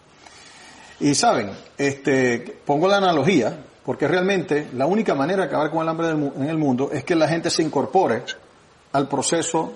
Y 0.99 1.15
saben, 1.15 1.51
este, 1.77 2.59
pongo 2.65 2.87
la 2.87 2.97
analogía, 2.97 3.57
porque 3.83 4.07
realmente 4.07 4.69
la 4.73 4.85
única 4.85 5.15
manera 5.15 5.43
de 5.43 5.47
acabar 5.47 5.69
con 5.69 5.81
el 5.81 5.89
hambre 5.89 6.09
en 6.09 6.49
el 6.49 6.57
mundo 6.57 6.89
es 6.91 7.03
que 7.03 7.15
la 7.15 7.27
gente 7.27 7.49
se 7.49 7.63
incorpore 7.63 8.23
al 8.93 9.07
proceso 9.07 9.73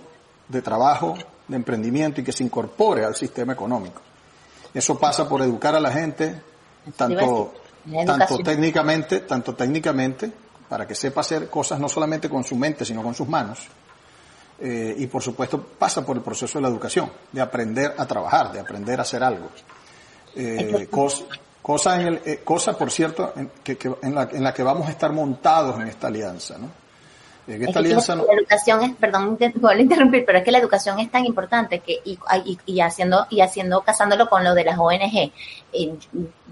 de 0.48 0.62
trabajo, 0.62 1.16
de 1.48 1.56
emprendimiento 1.56 2.22
y 2.22 2.24
que 2.24 2.32
se 2.32 2.44
incorpore 2.44 3.04
al 3.04 3.16
sistema 3.16 3.54
económico. 3.54 4.02
Eso 4.74 4.98
pasa 4.98 5.28
por 5.28 5.42
educar 5.42 5.76
a 5.76 5.80
la 5.80 5.92
gente, 5.92 6.42
tanto 6.96 7.54
tanto 8.06 8.38
técnicamente, 8.40 9.22
tanto 9.22 9.56
técnicamente, 9.56 10.32
para 10.68 10.86
que 10.86 10.96
sepa 10.96 11.22
hacer 11.22 11.50
cosas 11.50 11.80
no 11.80 11.88
solamente 11.88 12.30
con 12.30 12.44
su 12.44 12.56
mente, 12.56 12.86
sino 12.86 13.02
con 13.02 13.14
sus 13.14 13.28
manos. 13.28 13.68
Eh, 14.60 14.96
y 14.98 15.08
por 15.08 15.22
supuesto 15.22 15.62
pasa 15.62 16.04
por 16.06 16.18
el 16.18 16.24
proceso 16.24 16.58
de 16.58 16.64
la 16.64 16.70
educación, 16.70 17.12
de 17.32 17.42
aprender 17.42 17.94
a 17.98 18.06
trabajar, 18.06 18.52
de 18.52 18.60
aprender 18.60 19.00
a 19.00 19.04
hacer 19.04 19.24
algo. 19.24 19.50
Eh, 20.36 20.88
cosa, 20.90 21.26
cosa, 21.62 22.02
en 22.02 22.08
el, 22.08 22.22
eh, 22.26 22.42
cosa, 22.44 22.78
por 22.78 22.92
cierto, 22.92 23.34
en, 23.36 23.52
que, 23.64 23.78
que 23.78 23.92
en, 24.02 24.16
la, 24.16 24.30
en, 24.32 24.44
la, 24.44 24.54
que 24.54 24.64
vamos 24.64 24.88
a 24.88 24.92
estar 24.92 25.12
montados 25.14 25.80
en 25.80 25.88
esta 25.88 26.08
alianza, 26.08 26.58
¿no? 26.58 26.87
En 27.48 27.62
esta 27.64 27.80
es 27.80 27.86
alianza 27.86 28.14
que 28.14 28.20
no... 28.20 28.26
La 28.26 28.34
educación 28.34 28.84
es, 28.84 28.96
perdón, 28.96 29.38
puedo 29.62 29.80
interrumpir, 29.80 30.26
pero 30.26 30.40
es 30.40 30.44
que 30.44 30.52
la 30.52 30.58
educación 30.60 31.00
es 31.00 31.10
tan 31.10 31.26
importante 31.26 31.80
que, 31.80 32.00
y, 32.04 32.20
y, 32.46 32.60
y 32.66 32.82
haciendo, 32.82 33.26
y 33.30 33.42
haciendo, 33.42 33.82
casándolo 33.82 34.30
con 34.30 34.44
lo 34.44 34.54
de 34.54 34.66
las 34.66 34.78
ONG, 34.78 35.32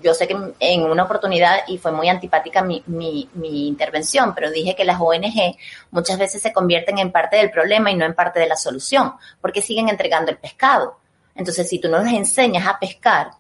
yo 0.02 0.14
sé 0.14 0.28
que 0.28 0.38
en 0.60 0.84
una 0.84 1.04
oportunidad, 1.04 1.60
y 1.68 1.78
fue 1.78 1.92
muy 1.92 2.08
antipática 2.08 2.62
mi, 2.62 2.82
mi, 2.88 3.30
mi 3.34 3.68
intervención, 3.68 4.34
pero 4.34 4.52
dije 4.52 4.76
que 4.76 4.86
las 4.86 5.00
ONG 5.00 5.58
muchas 5.92 6.18
veces 6.18 6.42
se 6.42 6.54
convierten 6.54 6.98
en 7.00 7.12
parte 7.12 7.38
del 7.38 7.52
problema 7.52 7.92
y 7.92 7.96
no 7.96 8.06
en 8.06 8.14
parte 8.14 8.40
de 8.40 8.48
la 8.48 8.56
solución, 8.56 9.14
porque 9.42 9.62
siguen 9.62 9.90
entregando 9.90 10.32
el 10.32 10.38
pescado. 10.38 10.98
Entonces, 11.36 11.68
si 11.68 11.80
tú 11.80 11.90
no 11.90 12.02
les 12.02 12.14
enseñas 12.14 12.66
a 12.66 12.80
pescar, 12.80 13.32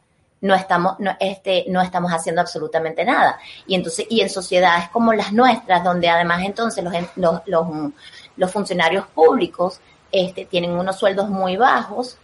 no 0.46 0.54
estamos, 0.54 1.00
no, 1.00 1.16
este, 1.20 1.66
no 1.70 1.82
estamos 1.82 2.12
haciendo 2.12 2.40
absolutamente 2.40 3.04
nada. 3.04 3.40
Y 3.66 3.74
entonces, 3.74 4.06
y 4.10 4.22
en 4.22 4.30
sociedades 4.30 4.90
como 4.90 5.12
las 5.12 5.34
nuestras, 5.34 5.84
donde 5.84 6.08
además 6.08 6.44
entonces 6.44 6.84
los, 6.84 6.94
los, 7.16 7.42
los, 7.48 7.68
los 8.38 8.52
funcionarios 8.52 9.08
públicos 9.08 9.80
este, 10.12 10.46
tienen 10.46 10.72
unos 10.72 10.98
sueldos 10.98 11.30
muy 11.30 11.58
bajos, 11.58 12.18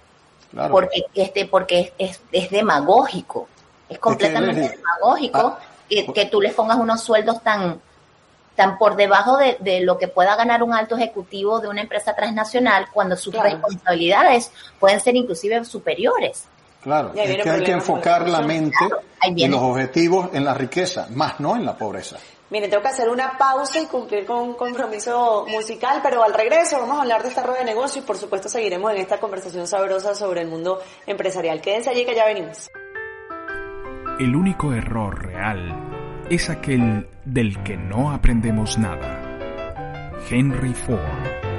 claro. 0.52 0.72
porque, 0.72 1.04
este, 1.16 1.46
porque 1.48 1.94
es, 1.98 2.12
es, 2.12 2.22
es 2.32 2.50
demagógico, 2.52 3.48
es 3.90 3.98
completamente 3.98 4.66
es 4.66 4.72
que, 4.72 4.78
demagógico 4.78 5.58
ah, 5.58 5.60
que, 5.90 6.06
que, 6.14 6.26
tú 6.28 6.42
les 6.42 6.54
pongas 6.54 6.78
unos 6.78 7.02
sueldos 7.02 7.42
tan, 7.42 7.82
tan 8.56 8.78
por 8.78 8.96
debajo 8.96 9.38
de, 9.38 9.58
de, 9.62 9.82
lo 9.82 9.98
que 9.98 10.08
pueda 10.08 10.36
ganar 10.36 10.62
un 10.62 10.74
alto 10.74 10.96
ejecutivo 10.96 11.60
de 11.60 11.70
una 11.70 11.82
empresa 11.82 12.16
transnacional 12.16 12.86
cuando 12.94 13.18
sus 13.18 13.34
claro. 13.34 13.50
responsabilidades 13.50 14.52
pueden 14.80 15.00
ser 15.00 15.16
inclusive 15.16 15.66
superiores. 15.66 16.46
Claro, 16.84 17.12
es 17.16 17.44
que 17.44 17.50
hay 17.50 17.64
que 17.64 17.72
enfocar 17.72 18.28
la 18.28 18.42
mente 18.42 18.76
claro, 18.80 19.02
en 19.22 19.52
los 19.52 19.62
objetivos, 19.62 20.30
en 20.34 20.44
la 20.44 20.54
riqueza, 20.54 21.08
más 21.12 21.40
no 21.40 21.56
en 21.56 21.66
la 21.66 21.78
pobreza. 21.78 22.18
Mire, 22.50 22.68
tengo 22.68 22.82
que 22.82 22.90
hacer 22.90 23.08
una 23.08 23.38
pausa 23.38 23.80
y 23.80 23.86
cumplir 23.86 24.26
con 24.26 24.40
un 24.40 24.54
compromiso 24.56 25.46
musical, 25.48 26.02
pero 26.04 26.22
al 26.24 26.34
regreso 26.34 26.80
vamos 26.80 26.98
a 26.98 27.02
hablar 27.04 27.24
de 27.24 27.30
esta 27.30 27.44
rueda 27.44 27.60
de 27.60 27.66
negocio 27.66 28.02
y 28.02 28.06
por 28.06 28.18
supuesto 28.18 28.50
seguiremos 28.50 28.92
en 28.92 28.98
esta 28.98 29.20
conversación 29.20 29.68
sabrosa 29.68 30.16
sobre 30.16 30.42
el 30.42 30.50
mundo 30.50 30.82
empresarial. 31.06 31.62
Quédense 31.62 31.92
allí 31.92 32.04
que 32.04 32.16
ya 32.16 32.26
venimos. 32.26 32.70
El 34.20 34.36
único 34.36 34.74
error 34.74 35.26
real 35.26 35.74
es 36.30 36.50
aquel 36.50 37.08
del 37.24 37.64
que 37.64 37.78
no 37.78 38.12
aprendemos 38.12 38.78
nada. 38.78 39.22
Henry 40.30 40.74
Ford 40.74 41.51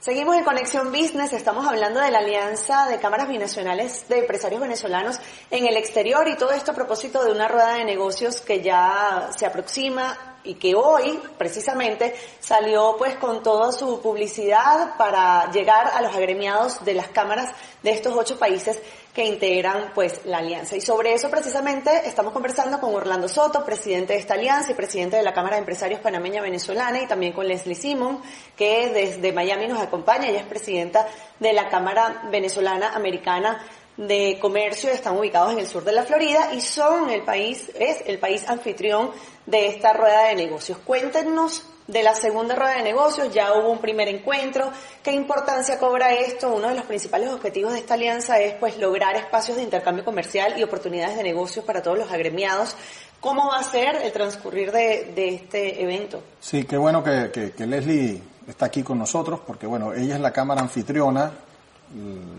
Seguimos 0.00 0.36
en 0.36 0.44
Conexión 0.44 0.92
Business, 0.92 1.32
estamos 1.32 1.66
hablando 1.66 1.98
de 1.98 2.12
la 2.12 2.20
alianza 2.20 2.86
de 2.86 3.00
cámaras 3.00 3.28
binacionales 3.28 4.08
de 4.08 4.20
empresarios 4.20 4.60
venezolanos 4.60 5.18
en 5.50 5.66
el 5.66 5.76
exterior 5.76 6.28
y 6.28 6.36
todo 6.36 6.52
esto 6.52 6.70
a 6.70 6.74
propósito 6.74 7.24
de 7.24 7.32
una 7.32 7.48
rueda 7.48 7.74
de 7.74 7.84
negocios 7.84 8.40
que 8.40 8.62
ya 8.62 9.28
se 9.36 9.44
aproxima 9.44 10.27
y 10.44 10.54
que 10.54 10.74
hoy 10.74 11.20
precisamente 11.36 12.14
salió 12.40 12.96
pues 12.96 13.16
con 13.16 13.42
toda 13.42 13.72
su 13.72 14.00
publicidad 14.00 14.96
para 14.96 15.50
llegar 15.50 15.88
a 15.94 16.00
los 16.00 16.14
agremiados 16.14 16.84
de 16.84 16.94
las 16.94 17.08
cámaras 17.08 17.52
de 17.82 17.90
estos 17.90 18.14
ocho 18.16 18.38
países 18.38 18.80
que 19.14 19.24
integran 19.24 19.90
pues 19.94 20.20
la 20.26 20.38
alianza. 20.38 20.76
Y 20.76 20.80
sobre 20.80 21.12
eso 21.12 21.28
precisamente 21.28 21.90
estamos 22.06 22.32
conversando 22.32 22.78
con 22.78 22.94
Orlando 22.94 23.28
Soto, 23.28 23.64
presidente 23.64 24.12
de 24.12 24.20
esta 24.20 24.34
alianza 24.34 24.70
y 24.70 24.74
presidente 24.74 25.16
de 25.16 25.24
la 25.24 25.34
Cámara 25.34 25.56
de 25.56 25.60
Empresarios 25.60 26.00
Panameña 26.00 26.40
Venezolana 26.40 27.02
y 27.02 27.06
también 27.08 27.32
con 27.32 27.48
Leslie 27.48 27.74
Simon, 27.74 28.22
que 28.56 28.90
desde 28.90 29.32
Miami 29.32 29.66
nos 29.66 29.80
acompaña, 29.80 30.28
ella 30.28 30.40
es 30.40 30.46
presidenta 30.46 31.08
de 31.40 31.52
la 31.52 31.68
Cámara 31.68 32.28
Venezolana 32.30 32.94
Americana 32.94 33.60
de 33.98 34.38
Comercio, 34.40 34.90
están 34.90 35.18
ubicados 35.18 35.52
en 35.52 35.58
el 35.58 35.66
sur 35.66 35.84
de 35.84 35.92
la 35.92 36.04
Florida 36.04 36.54
y 36.54 36.60
son 36.60 37.10
el 37.10 37.22
país, 37.22 37.70
es 37.78 37.98
el 38.06 38.18
país 38.18 38.48
anfitrión 38.48 39.10
de 39.44 39.66
esta 39.66 39.92
rueda 39.92 40.28
de 40.28 40.36
negocios. 40.36 40.78
Cuéntenos 40.78 41.64
de 41.88 42.02
la 42.02 42.14
segunda 42.14 42.54
rueda 42.54 42.76
de 42.76 42.82
negocios, 42.84 43.34
ya 43.34 43.52
hubo 43.54 43.70
un 43.70 43.78
primer 43.78 44.06
encuentro. 44.08 44.70
¿Qué 45.02 45.10
importancia 45.10 45.78
cobra 45.78 46.14
esto? 46.14 46.54
Uno 46.54 46.68
de 46.68 46.76
los 46.76 46.84
principales 46.84 47.30
objetivos 47.30 47.72
de 47.72 47.80
esta 47.80 47.94
alianza 47.94 48.38
es 48.38 48.54
pues 48.54 48.78
lograr 48.78 49.16
espacios 49.16 49.56
de 49.56 49.64
intercambio 49.64 50.04
comercial 50.04 50.54
y 50.58 50.62
oportunidades 50.62 51.16
de 51.16 51.24
negocios 51.24 51.64
para 51.64 51.82
todos 51.82 51.98
los 51.98 52.12
agremiados. 52.12 52.76
¿Cómo 53.20 53.48
va 53.48 53.58
a 53.58 53.64
ser 53.64 53.96
el 53.96 54.12
transcurrir 54.12 54.70
de, 54.70 55.34
este 55.34 55.82
evento? 55.82 56.22
Sí, 56.40 56.64
qué 56.64 56.76
bueno 56.76 57.02
que, 57.02 57.52
que, 57.56 57.66
Leslie 57.66 58.22
está 58.46 58.66
aquí 58.66 58.84
con 58.84 58.96
nosotros, 58.96 59.40
porque 59.44 59.66
bueno, 59.66 59.92
ella 59.92 60.14
es 60.14 60.20
la 60.20 60.32
cámara 60.32 60.60
anfitriona, 60.60 61.32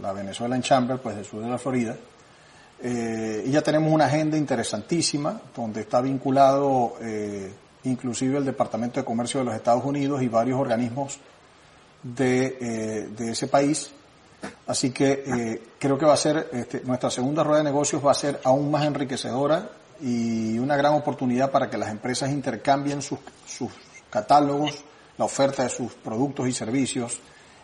la 0.02 0.14
Venezuela 0.14 0.56
en 0.56 0.62
Chamber, 0.62 1.00
pues 1.00 1.16
del 1.16 1.26
sur 1.26 1.42
de 1.42 1.50
la 1.50 1.58
Florida. 1.58 1.96
Eh, 2.82 3.44
y 3.46 3.52
ya 3.52 3.62
tenemos 3.62 3.92
una 3.92 4.06
agenda 4.06 4.38
interesantísima, 4.38 5.42
donde 5.56 5.82
está 5.82 6.00
vinculado 6.02 6.96
eh, 7.02 7.52
inclusive 7.84 8.38
el 8.38 8.46
Departamento 8.46 9.00
de 9.00 9.06
Comercio 9.06 9.42
de 9.42 9.48
los 9.48 9.56
Estados 9.56 9.84
Unidos 9.84 10.22
y 10.22 10.28
varios 10.30 10.60
organismos 10.60 11.20
de, 12.02 12.58
eh, 12.62 13.10
de 13.16 13.32
ese 13.32 13.48
país. 13.48 13.92
Así 14.68 14.92
que 14.92 15.62
creo 15.78 15.98
que 15.98 16.06
va 16.06 16.14
a 16.14 16.18
ser, 16.18 16.50
este, 16.54 16.82
nuestra 16.86 17.10
segunda 17.10 17.44
rueda 17.44 17.58
de 17.58 17.66
negocios 17.66 18.06
va 18.06 18.12
a 18.12 18.16
ser 18.16 18.40
aún 18.46 18.72
más 18.72 18.86
enriquecedora 18.86 19.70
y 20.00 20.58
una 20.58 20.78
gran 20.78 20.94
oportunidad 20.94 21.52
para 21.52 21.70
que 21.70 21.78
las 21.78 21.90
empresas 21.90 22.30
intercambien 22.30 23.02
sus, 23.02 23.20
sus 23.46 23.70
catálogos, 24.10 24.82
la 25.18 25.26
oferta 25.26 25.64
de 25.64 25.70
sus 25.70 25.92
productos 25.96 26.48
y 26.48 26.54
servicios 26.54 27.20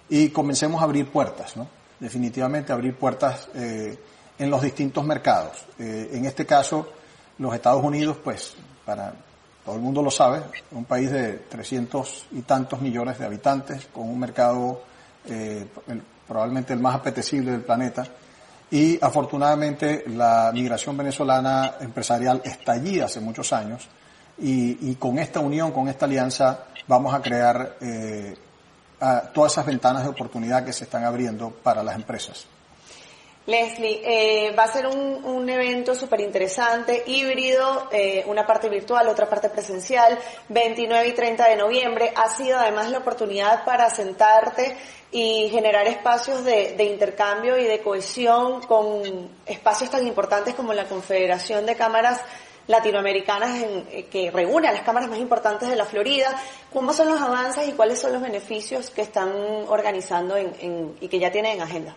y 0.10 0.30
comencemos 0.30 0.82
a 0.82 0.86
abrir 0.86 1.08
puertas, 1.10 1.56
¿no? 1.58 1.68
Definitivamente 2.00 2.74
abrir 2.74 2.96
puertas 2.96 3.48
eh, 3.56 3.98
en 4.38 4.50
los 4.50 4.62
distintos 4.62 5.06
mercados. 5.06 5.66
en 5.78 6.26
este 6.26 6.46
caso, 6.46 6.90
los 7.38 7.54
Estados 7.54 7.84
Unidos, 7.84 8.18
pues, 8.24 8.54
para 8.86 9.14
todo 9.66 9.76
el 9.76 9.82
mundo 9.82 10.04
lo 10.04 10.12
sabe, 10.12 10.44
un 10.72 10.86
país 10.86 11.12
de 11.12 11.34
300 11.50 12.28
y 12.34 12.42
tantos 12.42 12.80
millones 12.82 13.18
de 13.18 13.26
habitantes, 13.26 13.88
con 13.92 14.08
un 14.08 14.20
mercado 14.20 14.84
eh, 15.28 15.66
probablemente 16.28 16.74
el 16.74 16.80
más 16.80 16.96
apetecible 16.96 17.52
del 17.52 17.62
planeta. 17.62 18.06
Y 18.70 19.04
afortunadamente 19.04 20.04
la 20.08 20.52
migración 20.54 20.96
venezolana 20.96 21.76
empresarial 21.80 22.42
está 22.46 22.74
allí 22.74 23.00
hace 23.00 23.20
muchos 23.20 23.54
años 23.54 23.88
y, 24.38 24.96
con 24.96 25.18
esta 25.18 25.40
unión, 25.40 25.72
con 25.72 25.88
esta 25.88 26.06
alianza, 26.06 26.66
vamos 26.88 27.14
a 27.14 27.22
crear 27.22 27.78
eh, 27.82 28.36
todas 29.34 29.54
esas 29.54 29.66
ventanas 29.66 30.04
de 30.04 30.10
oportunidad 30.10 30.66
que 30.66 30.74
se 30.74 30.86
están 30.86 31.04
abriendo 31.04 31.52
para 31.52 31.84
las 31.84 31.96
empresas. 31.96 32.48
Leslie, 33.48 34.02
eh, 34.04 34.56
va 34.58 34.64
a 34.64 34.68
ser 34.68 34.88
un, 34.88 35.24
un 35.24 35.48
evento 35.48 35.94
súper 35.94 36.22
interesante, 36.22 37.04
híbrido, 37.06 37.90
eh, 37.92 38.24
una 38.26 38.48
parte 38.48 38.70
virtual, 38.70 39.08
otra 39.08 39.30
parte 39.30 39.50
presencial, 39.50 40.18
29 40.50 41.10
y 41.10 41.12
30 41.12 41.50
de 41.50 41.56
noviembre. 41.56 42.12
Ha 42.16 42.28
sido 42.30 42.58
además 42.58 42.90
la 42.90 43.00
oportunidad 43.00 43.64
para 43.64 43.92
sentarte 43.92 44.76
y 45.12 45.48
generar 45.50 45.86
espacios 45.88 46.44
de, 46.44 46.74
de 46.76 46.86
intercambio 46.86 47.56
y 47.60 47.66
de 47.66 47.82
cohesión 47.82 48.62
con 48.64 49.30
espacios 49.46 49.92
tan 49.92 50.08
importantes 50.08 50.56
como 50.56 50.74
la 50.74 50.86
Confederación 50.86 51.68
de 51.68 51.76
Cámaras 51.76 52.22
latinoamericanas 52.68 53.62
en, 53.62 53.88
eh, 53.92 54.06
que 54.10 54.32
reúne 54.32 54.68
a 54.68 54.72
las 54.72 54.82
cámaras 54.82 55.10
más 55.10 55.20
importantes 55.20 55.70
de 55.70 55.76
la 55.76 55.86
Florida. 55.86 56.36
¿Cómo 56.74 56.94
son 56.94 57.10
los 57.10 57.22
avances 57.22 57.68
y 57.68 57.74
cuáles 57.74 58.00
son 58.00 58.14
los 58.14 58.22
beneficios 58.22 58.90
que 58.90 59.02
están 59.02 59.32
organizando 59.68 60.36
en, 60.36 60.54
en, 60.60 60.96
y 61.00 61.08
que 61.08 61.20
ya 61.20 61.32
tienen 61.32 61.54
en 61.54 61.62
agenda? 61.62 61.96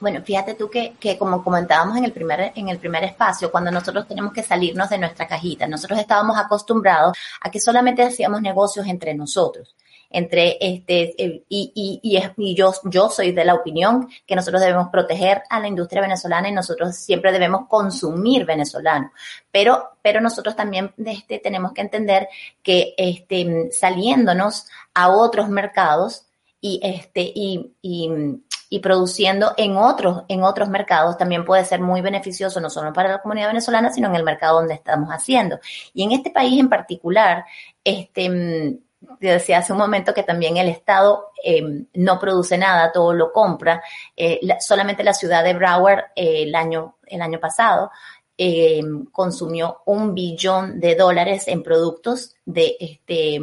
Bueno, 0.00 0.22
fíjate 0.22 0.54
tú 0.54 0.70
que, 0.70 0.94
que 1.00 1.18
como 1.18 1.42
comentábamos 1.42 1.96
en 1.96 2.04
el 2.04 2.12
primer 2.12 2.52
en 2.54 2.68
el 2.68 2.78
primer 2.78 3.02
espacio, 3.02 3.50
cuando 3.50 3.70
nosotros 3.72 4.06
tenemos 4.06 4.32
que 4.32 4.44
salirnos 4.44 4.88
de 4.90 4.98
nuestra 4.98 5.26
cajita, 5.26 5.66
nosotros 5.66 5.98
estábamos 5.98 6.38
acostumbrados 6.38 7.18
a 7.40 7.50
que 7.50 7.58
solamente 7.58 8.04
hacíamos 8.04 8.40
negocios 8.40 8.86
entre 8.86 9.14
nosotros 9.14 9.74
entre 10.10 10.56
este 10.60 11.14
y, 11.18 11.44
y, 11.48 12.00
y, 12.02 12.22
y, 12.36 12.54
yo, 12.54 12.72
yo 12.84 13.10
soy 13.10 13.32
de 13.32 13.44
la 13.44 13.54
opinión 13.54 14.08
que 14.26 14.34
nosotros 14.36 14.62
debemos 14.62 14.88
proteger 14.90 15.42
a 15.50 15.60
la 15.60 15.68
industria 15.68 16.02
venezolana 16.02 16.48
y 16.48 16.52
nosotros 16.52 16.96
siempre 16.96 17.32
debemos 17.32 17.68
consumir 17.68 18.44
venezolano. 18.44 19.12
Pero, 19.50 19.90
pero 20.02 20.20
nosotros 20.20 20.56
también 20.56 20.94
este, 21.04 21.38
tenemos 21.38 21.72
que 21.72 21.82
entender 21.82 22.28
que 22.62 22.94
este, 22.96 23.70
saliéndonos 23.72 24.66
a 24.94 25.10
otros 25.10 25.48
mercados 25.48 26.24
y 26.60 26.80
este 26.82 27.20
y, 27.34 27.72
y, 27.82 28.10
y 28.70 28.80
produciendo 28.80 29.54
en 29.56 29.76
otros, 29.76 30.24
en 30.28 30.42
otros 30.42 30.68
mercados 30.68 31.16
también 31.16 31.44
puede 31.44 31.64
ser 31.64 31.80
muy 31.80 32.00
beneficioso, 32.00 32.60
no 32.60 32.70
solo 32.70 32.92
para 32.92 33.10
la 33.10 33.22
comunidad 33.22 33.48
venezolana, 33.48 33.92
sino 33.92 34.08
en 34.08 34.16
el 34.16 34.24
mercado 34.24 34.58
donde 34.58 34.74
estamos 34.74 35.08
haciendo. 35.10 35.58
Y 35.94 36.02
en 36.02 36.12
este 36.12 36.30
país 36.30 36.58
en 36.58 36.68
particular, 36.68 37.44
este, 37.84 38.28
mm, 38.28 38.78
decía 39.00 39.58
hace 39.58 39.72
un 39.72 39.78
momento 39.78 40.14
que 40.14 40.22
también 40.22 40.56
el 40.56 40.68
Estado 40.68 41.30
eh, 41.42 41.62
no 41.94 42.18
produce 42.18 42.58
nada, 42.58 42.92
todo 42.92 43.12
lo 43.12 43.32
compra. 43.32 43.82
Eh, 44.16 44.40
solamente 44.60 45.04
la 45.04 45.14
ciudad 45.14 45.44
de 45.44 45.54
Broward 45.54 46.06
eh, 46.16 46.44
el, 46.44 46.54
año, 46.54 46.96
el 47.06 47.22
año 47.22 47.38
pasado 47.38 47.90
consumió 49.10 49.82
un 49.86 50.14
billón 50.14 50.78
de 50.78 50.94
dólares 50.94 51.48
en 51.48 51.64
productos 51.64 52.36
de 52.44 52.76
este 52.78 53.40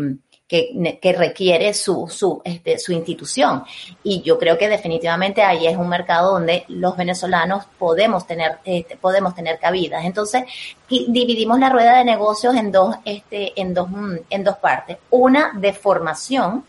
que, 0.47 0.99
que 1.01 1.13
requiere 1.13 1.73
su, 1.73 2.07
su, 2.07 2.41
este, 2.43 2.77
su 2.77 2.91
institución. 2.93 3.63
Y 4.03 4.21
yo 4.21 4.37
creo 4.37 4.57
que 4.57 4.69
definitivamente 4.69 5.41
ahí 5.41 5.65
es 5.65 5.75
un 5.75 5.89
mercado 5.89 6.33
donde 6.33 6.65
los 6.67 6.95
venezolanos 6.95 7.65
podemos 7.79 8.27
tener, 8.27 8.59
este, 8.63 8.95
podemos 8.95 9.33
tener 9.33 9.57
cabidas. 9.57 10.05
Entonces, 10.05 10.43
dividimos 10.87 11.59
la 11.59 11.69
rueda 11.69 11.97
de 11.97 12.05
negocios 12.05 12.55
en 12.55 12.71
dos, 12.71 12.95
este, 13.05 13.59
en 13.59 13.73
dos, 13.73 13.89
mm, 13.89 14.17
en 14.29 14.43
dos 14.43 14.57
partes. 14.57 14.97
Una 15.09 15.51
de 15.55 15.73
formación, 15.73 16.63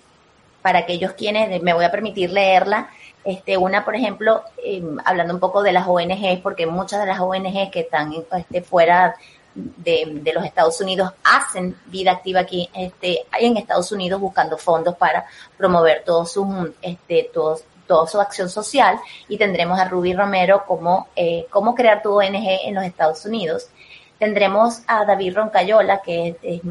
para 0.62 0.80
aquellos 0.80 1.12
quienes, 1.12 1.62
me 1.62 1.74
voy 1.74 1.84
a 1.84 1.90
permitir 1.90 2.32
leerla, 2.32 2.88
este, 3.24 3.56
una, 3.56 3.84
por 3.84 3.94
ejemplo, 3.94 4.42
em, 4.64 4.98
hablando 5.04 5.34
un 5.34 5.40
poco 5.40 5.62
de 5.62 5.72
las 5.72 5.86
ONGs, 5.86 6.40
porque 6.42 6.66
muchas 6.66 7.00
de 7.00 7.06
las 7.06 7.20
ONGs 7.20 7.70
que 7.70 7.80
están 7.80 8.12
este, 8.12 8.62
fuera 8.62 9.16
de, 9.56 10.32
los 10.34 10.44
Estados 10.44 10.80
Unidos 10.80 11.12
hacen 11.24 11.76
vida 11.86 12.12
activa 12.12 12.40
aquí 12.40 12.68
este, 12.74 13.24
en 13.38 13.56
Estados 13.56 13.90
Unidos 13.90 14.20
buscando 14.20 14.58
fondos 14.58 14.96
para 14.96 15.26
promover 15.56 16.02
todo 16.04 16.26
su, 16.26 16.74
este, 16.82 17.30
todo, 17.32 17.58
toda 17.86 18.06
su 18.06 18.20
acción 18.20 18.48
social 18.48 18.98
y 19.28 19.38
tendremos 19.38 19.78
a 19.78 19.86
Ruby 19.86 20.12
Romero 20.12 20.64
como 20.66 21.08
eh, 21.16 21.46
cómo 21.50 21.74
crear 21.74 22.02
tu 22.02 22.18
ONG 22.18 22.46
en 22.64 22.74
los 22.74 22.84
Estados 22.84 23.24
Unidos. 23.24 23.68
Tendremos 24.18 24.82
a 24.86 25.04
David 25.04 25.36
Roncayola, 25.36 26.00
que 26.00 26.36
es, 26.42 26.62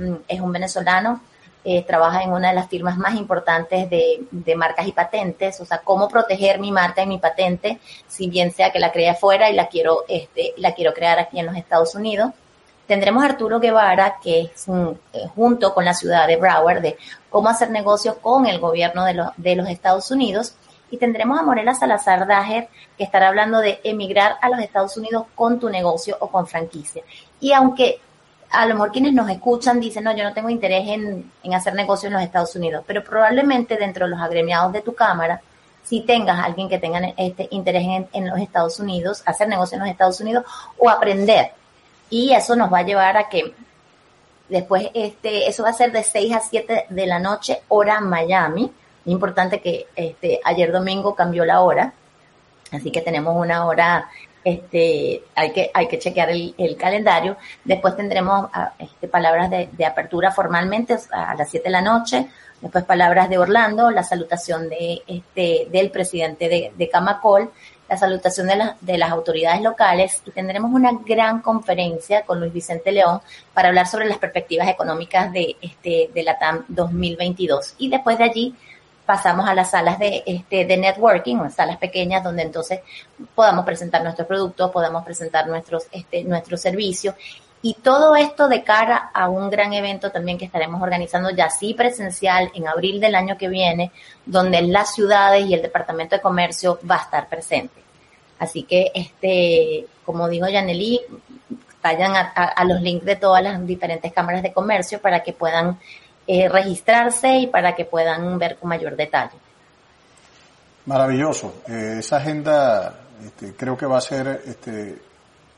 un 0.42 0.52
venezolano, 0.52 1.22
eh, 1.64 1.84
trabaja 1.84 2.24
en 2.24 2.32
una 2.32 2.50
de 2.50 2.56
las 2.56 2.68
firmas 2.68 2.98
más 2.98 3.16
importantes 3.16 3.90
de, 3.90 4.24
de, 4.32 4.56
marcas 4.56 4.88
y 4.88 4.92
patentes, 4.92 5.60
o 5.62 5.66
sea, 5.66 5.80
cómo 5.80 6.08
proteger 6.08 6.60
mi 6.60 6.72
marca 6.72 7.04
y 7.04 7.08
mi 7.08 7.20
patente, 7.20 7.80
si 8.08 8.30
bien 8.30 8.52
sea 8.52 8.72
que 8.72 8.80
la 8.80 8.92
cree 8.92 9.10
afuera 9.10 9.50
y 9.50 9.54
la 9.54 9.68
quiero, 9.68 10.06
este, 10.08 10.54
la 10.58 10.74
quiero 10.74 10.94
crear 10.94 11.20
aquí 11.20 11.40
en 11.40 11.46
los 11.46 11.56
Estados 11.56 11.94
Unidos. 11.94 12.32
Tendremos 12.88 13.24
a 13.24 13.28
Arturo 13.28 13.60
Guevara, 13.60 14.18
que 14.22 14.42
es 14.42 14.68
un, 14.68 15.00
eh, 15.14 15.28
junto 15.34 15.74
con 15.74 15.86
la 15.86 15.94
ciudad 15.94 16.28
de 16.28 16.38
Broward, 16.38 16.82
de 16.82 16.98
cómo 17.30 17.50
hacer 17.50 17.72
negocios 17.72 18.16
con 18.22 18.46
el 18.46 18.60
gobierno 18.60 19.06
de, 19.06 19.14
los 19.16 19.30
de 19.38 19.56
los 19.56 19.68
Estados 19.70 20.12
Unidos. 20.12 20.56
Y 20.92 20.98
tendremos 20.98 21.40
a 21.40 21.44
Morela 21.44 21.74
Salazar 21.74 22.28
Dager, 22.28 22.70
que 22.98 23.04
estará 23.04 23.30
hablando 23.30 23.60
de 23.60 23.80
emigrar 23.84 24.38
a 24.42 24.50
los 24.50 24.60
Estados 24.60 24.96
Unidos 24.98 25.26
con 25.34 25.60
tu 25.60 25.70
negocio 25.70 26.16
o 26.20 26.28
con 26.28 26.46
franquicia. 26.46 27.04
Y 27.40 27.54
aunque 27.54 28.00
a 28.52 28.66
lo 28.68 28.76
mejor 28.76 28.92
quienes 28.92 29.14
nos 29.14 29.30
escuchan 29.30 29.80
dicen, 29.80 30.04
no, 30.04 30.16
yo 30.16 30.24
no 30.24 30.34
tengo 30.34 30.50
interés 30.50 30.88
en, 30.88 31.32
en 31.44 31.54
hacer 31.54 31.74
negocios 31.74 32.08
en 32.08 32.14
los 32.14 32.22
Estados 32.22 32.56
Unidos, 32.56 32.84
pero 32.86 33.04
probablemente 33.04 33.78
dentro 33.78 34.06
de 34.06 34.12
los 34.12 34.22
agremiados 34.22 34.72
de 34.72 34.82
tu 34.82 34.94
cámara, 34.94 35.42
si 35.84 36.02
tengas 36.02 36.40
a 36.40 36.46
alguien 36.46 36.70
que 36.70 36.80
tenga 36.80 37.00
este 37.18 37.48
interés 37.52 37.84
en, 37.84 38.08
en 38.14 38.30
los 38.30 38.40
Estados 38.40 38.80
Unidos, 38.80 39.24
hacer 39.26 39.48
negocios 39.48 39.74
en 39.74 39.80
los 39.80 39.90
Estados 39.90 40.20
Unidos 40.22 40.46
o 40.78 40.90
aprender 40.90 41.52
y 42.10 42.34
eso 42.34 42.56
nos 42.56 42.72
va 42.72 42.80
a 42.80 42.86
llevar 42.86 43.18
a 43.18 43.30
que 43.30 43.54
después 44.50 44.90
este, 44.94 45.48
eso 45.48 45.64
va 45.64 45.70
a 45.70 45.74
ser 45.74 45.92
de 45.92 46.04
6 46.04 46.34
a 46.34 46.40
7 46.40 46.86
de 46.90 47.08
la 47.08 47.20
noche, 47.20 47.62
hora 47.68 48.00
Miami, 48.02 48.72
Importante 49.06 49.62
que 49.62 49.88
este, 49.96 50.40
ayer 50.44 50.72
domingo 50.72 51.14
cambió 51.14 51.46
la 51.46 51.62
hora, 51.62 51.94
así 52.72 52.92
que 52.92 53.02
tenemos 53.02 53.36
una 53.36 53.66
hora 53.66 54.10
este, 54.44 55.24
hay 55.34 55.52
que, 55.52 55.72
hay 55.74 55.88
que 55.88 56.00
chequear 56.00 56.30
el, 56.30 56.78
calendario. 56.78 57.38
Después 57.64 57.96
tendremos 57.96 58.48
ah, 58.54 58.74
este, 58.80 59.08
palabras 59.08 59.50
de, 59.50 59.86
apertura 59.86 60.32
formalmente 60.32 60.98
a 61.12 61.36
las 61.36 61.50
7 61.50 61.66
de 61.66 61.72
la 61.72 61.82
noche. 61.82 62.28
Después 62.62 62.84
palabras 62.84 63.30
de 63.30 63.38
Orlando, 63.38 63.92
la 63.92 64.04
salutación 64.04 64.70
de, 64.70 65.02
este, 65.08 65.68
del 65.72 65.92
presidente 65.92 66.48
de, 66.48 66.74
de 66.76 66.90
Camacol, 66.90 67.52
la 67.90 67.98
salutación 67.98 68.48
de, 68.48 68.72
de 68.82 68.98
las 68.98 69.12
autoridades 69.12 69.62
locales 69.62 70.22
y 70.26 70.32
tendremos 70.32 70.72
una 70.72 70.92
gran 71.06 71.42
conferencia 71.42 72.24
con 72.24 72.40
Luis 72.40 72.54
Vicente 72.54 72.92
León 72.92 73.22
para 73.54 73.70
hablar 73.70 73.88
sobre 73.88 74.06
las 74.06 74.18
perspectivas 74.18 74.68
económicas 74.68 75.32
de, 75.32 75.56
este, 75.62 76.10
de 76.14 76.24
la 76.24 76.38
TAM 76.38 76.66
2022. 76.68 77.76
Y 77.78 77.90
después 77.90 78.18
de 78.18 78.24
allí 78.24 78.56
pasamos 79.06 79.48
a 79.48 79.54
las 79.54 79.72
salas 79.72 80.00
de, 80.00 80.24
este, 80.26 80.66
de 80.66 80.78
networking, 80.78 81.50
salas 81.50 81.78
pequeñas 81.78 82.24
donde 82.24 82.42
entonces 82.42 82.80
podamos 83.36 83.64
presentar 83.64 84.02
nuestros 84.02 84.28
productos, 84.28 84.72
podamos 84.72 85.06
presentar 85.06 85.48
nuestros, 85.48 85.86
este, 85.92 86.24
nuestros 86.24 86.60
servicios 86.62 87.14
y 87.66 87.74
todo 87.74 88.16
esto 88.16 88.48
de 88.48 88.64
cara 88.64 89.10
a 89.12 89.28
un 89.28 89.50
gran 89.50 89.74
evento 89.74 90.12
también 90.12 90.38
que 90.38 90.46
estaremos 90.46 90.80
organizando 90.84 91.32
ya 91.32 91.50
sí 91.50 91.74
presencial 91.74 92.52
en 92.54 92.68
abril 92.68 93.00
del 93.00 93.16
año 93.16 93.40
que 93.40 93.48
viene, 93.48 93.92
donde 94.24 94.62
las 94.62 94.94
ciudades 94.94 95.48
y 95.48 95.56
el 95.56 95.64
Departamento 95.64 96.16
de 96.16 96.22
Comercio 96.22 96.78
va 96.88 96.98
a 96.98 97.02
estar 97.02 97.28
presente. 97.28 97.82
Así 98.38 98.62
que, 98.62 98.92
este, 98.94 99.88
como 100.06 100.30
dijo 100.30 100.48
Yaneli, 100.48 101.02
vayan 101.82 102.14
a, 102.16 102.64
los 102.66 102.82
links 102.82 103.04
de 103.04 103.16
todas 103.16 103.42
las 103.42 103.66
diferentes 103.66 104.14
cámaras 104.14 104.44
de 104.44 104.54
comercio 104.54 105.02
para 105.02 105.24
que 105.24 105.34
puedan 105.34 105.80
eh, 106.28 106.48
registrarse 106.48 107.36
y 107.36 107.48
para 107.48 107.74
que 107.74 107.86
puedan 107.86 108.38
ver 108.38 108.58
con 108.58 108.70
mayor 108.70 108.96
detalle. 108.96 109.40
Maravilloso. 110.86 111.64
Eh, 111.68 111.96
esa 111.98 112.18
agenda 112.18 112.94
este, 113.26 113.56
creo 113.56 113.76
que 113.76 113.88
va 113.88 113.98
a 113.98 114.02
ser 114.02 114.44
este, 114.46 115.00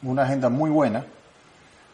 una 0.03 0.23
agenda 0.23 0.47
muy 0.47 0.69
buena. 0.69 1.03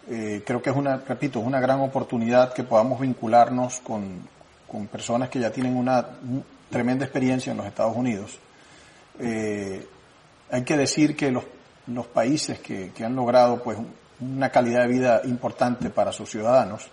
Eh, 0.10 0.44
creo 0.46 0.62
que 0.62 0.70
es 0.70 0.76
una, 0.76 0.98
repito, 0.98 1.40
es 1.40 1.46
una 1.46 1.60
gran 1.60 1.80
oportunidad 1.80 2.54
que 2.54 2.64
podamos 2.64 3.00
vincularnos 3.00 3.80
con, 3.80 4.28
con 4.68 4.88
personas 4.88 5.30
que 5.30 5.40
ya 5.40 5.52
tienen 5.52 5.76
una 5.78 6.06
tremenda 6.70 7.06
experiencia 7.06 7.52
en 7.52 7.58
los 7.58 7.66
Estados 7.66 7.96
Unidos. 7.96 8.38
hay 9.20 10.64
que 10.64 10.78
decir 10.78 11.16
que 11.16 11.32
los, 11.32 11.44
los 11.88 12.08
países 12.08 12.60
que, 12.60 12.92
que 12.92 13.06
han 13.06 13.16
logrado 13.16 13.62
pues 13.62 13.78
una 14.20 14.50
calidad 14.50 14.84
de 14.84 14.88
vida 14.88 15.22
importante 15.26 15.90
para 15.90 16.12
sus 16.12 16.30
ciudadanos, 16.30 16.88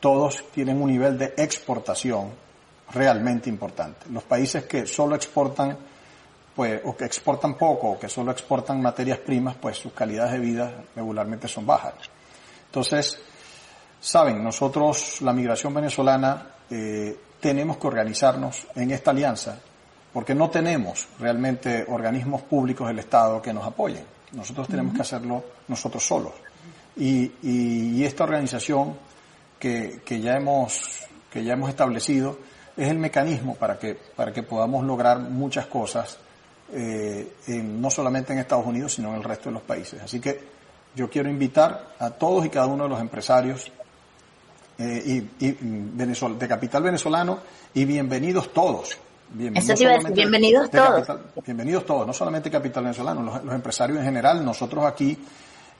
todos 0.00 0.44
tienen 0.52 0.80
un 0.80 0.90
nivel 0.90 1.18
de 1.18 1.34
exportación 1.36 2.30
realmente 2.92 3.48
importante. 3.48 4.06
Los 4.10 4.24
países 4.24 4.64
que 4.64 4.86
solo 4.86 5.16
exportan, 5.16 5.76
pues, 6.54 6.80
o 6.84 6.96
que 6.96 7.04
exportan 7.04 7.56
poco, 7.56 7.92
o 7.92 7.98
que 7.98 8.08
solo 8.08 8.30
exportan 8.30 8.80
materias 8.80 9.18
primas, 9.18 9.56
pues 9.56 9.78
sus 9.78 9.92
calidades 9.92 10.32
de 10.32 10.38
vida 10.38 10.84
regularmente 10.94 11.48
son 11.48 11.66
bajas. 11.66 11.94
Entonces, 12.74 13.16
saben, 14.00 14.42
nosotros, 14.42 15.22
la 15.22 15.32
migración 15.32 15.72
venezolana, 15.72 16.44
eh, 16.68 17.16
tenemos 17.38 17.76
que 17.76 17.86
organizarnos 17.86 18.66
en 18.74 18.90
esta 18.90 19.12
alianza, 19.12 19.60
porque 20.12 20.34
no 20.34 20.50
tenemos 20.50 21.06
realmente 21.20 21.84
organismos 21.86 22.42
públicos 22.42 22.88
del 22.88 22.98
Estado 22.98 23.40
que 23.40 23.52
nos 23.52 23.64
apoyen. 23.64 24.02
Nosotros 24.32 24.66
tenemos 24.66 24.92
que 24.92 25.02
hacerlo 25.02 25.44
nosotros 25.68 26.04
solos. 26.04 26.32
Y, 26.96 27.30
y 27.44 28.02
esta 28.02 28.24
organización 28.24 28.96
que, 29.60 30.02
ya 30.20 30.32
hemos, 30.32 30.98
que 31.30 31.44
ya 31.44 31.52
hemos 31.52 31.70
establecido 31.70 32.40
es 32.76 32.88
el 32.88 32.98
mecanismo 32.98 33.54
para 33.54 33.78
que, 33.78 33.94
para 33.94 34.32
que 34.32 34.42
podamos 34.42 34.84
lograr 34.84 35.20
muchas 35.20 35.66
cosas, 35.66 36.18
eh, 36.72 37.34
no 37.46 37.88
solamente 37.88 38.32
en 38.32 38.40
Estados 38.40 38.66
Unidos, 38.66 38.94
sino 38.94 39.10
en 39.10 39.14
el 39.18 39.22
resto 39.22 39.48
de 39.48 39.52
los 39.52 39.62
países. 39.62 40.02
Así 40.02 40.18
que 40.18 40.53
yo 40.94 41.10
quiero 41.10 41.28
invitar 41.28 41.94
a 41.98 42.10
todos 42.10 42.46
y 42.46 42.50
cada 42.50 42.66
uno 42.66 42.84
de 42.84 42.90
los 42.90 43.00
empresarios 43.00 43.70
eh, 44.78 45.24
y, 45.38 45.50
de 45.50 46.48
capital 46.48 46.82
venezolano 46.82 47.38
y 47.74 47.84
bienvenidos 47.84 48.52
todos. 48.52 48.98
bienvenidos, 49.30 50.12
bienvenidos 50.12 50.70
todos. 50.70 51.08
bienvenidos 51.44 51.86
todos, 51.86 52.06
no 52.06 52.12
solamente 52.12 52.50
capital 52.50 52.84
venezolano, 52.84 53.40
los 53.44 53.54
empresarios 53.54 53.98
en 53.98 54.04
general, 54.04 54.44
nosotros 54.44 54.84
aquí 54.84 55.16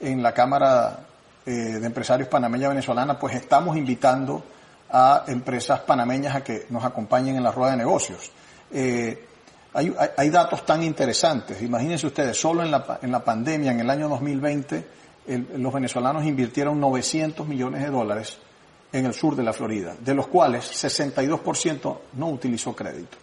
en 0.00 0.22
la 0.22 0.33
Cámara 0.33 1.00
eh, 1.46 1.50
de 1.50 1.87
empresarios 1.87 2.29
panameña 2.29 2.68
venezolana, 2.68 3.18
pues 3.18 3.35
estamos 3.35 3.77
invitando 3.77 4.42
a 4.90 5.24
empresas 5.27 5.81
panameñas 5.81 6.37
a 6.37 6.44
que 6.44 6.66
nos 6.70 6.85
acompañen 6.85 7.37
en 7.37 7.42
la 7.42 7.53
rueda 7.53 7.72
de 7.72 7.79
negocios. 7.79 8.31
Eh, 8.72 9.27
hay, 9.72 9.92
hay, 10.16 10.31
datos 10.31 10.64
tan 10.64 10.85
interesantes. 10.85 11.61
Imagínense 11.61 12.07
ustedes, 12.07 12.40
solo 12.40 12.62
en 12.62 12.70
la, 12.70 13.00
en 13.03 13.11
la 13.11 13.24
pandemia, 13.24 13.72
en 13.72 13.81
el 13.81 13.90
año 13.90 14.09
2020, 14.09 14.87
los 15.26 15.72
venezolanos 15.72 16.24
invirtieron 16.24 16.78
900 16.80 17.46
millones 17.46 17.82
de 17.82 17.90
dólares 17.90 18.38
en 18.92 19.06
el 19.06 19.14
sur 19.14 19.34
de 19.34 19.42
la 19.42 19.52
Florida, 19.52 19.96
de 19.98 20.14
los 20.14 20.28
cuales 20.28 20.70
62% 20.70 21.98
no 22.14 22.28
utilizó 22.28 22.74
crédito. 22.76 23.16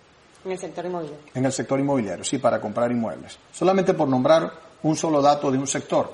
En 0.43 0.51
el 0.51 0.57
sector 0.57 0.85
inmobiliario. 0.85 1.19
En 1.33 1.45
el 1.45 1.51
sector 1.51 1.79
inmobiliario, 1.79 2.23
sí, 2.23 2.39
para 2.39 2.59
comprar 2.59 2.91
inmuebles. 2.91 3.37
Solamente 3.51 3.93
por 3.93 4.07
nombrar 4.07 4.51
un 4.83 4.95
solo 4.95 5.21
dato 5.21 5.51
de 5.51 5.57
un 5.57 5.67
sector. 5.67 6.11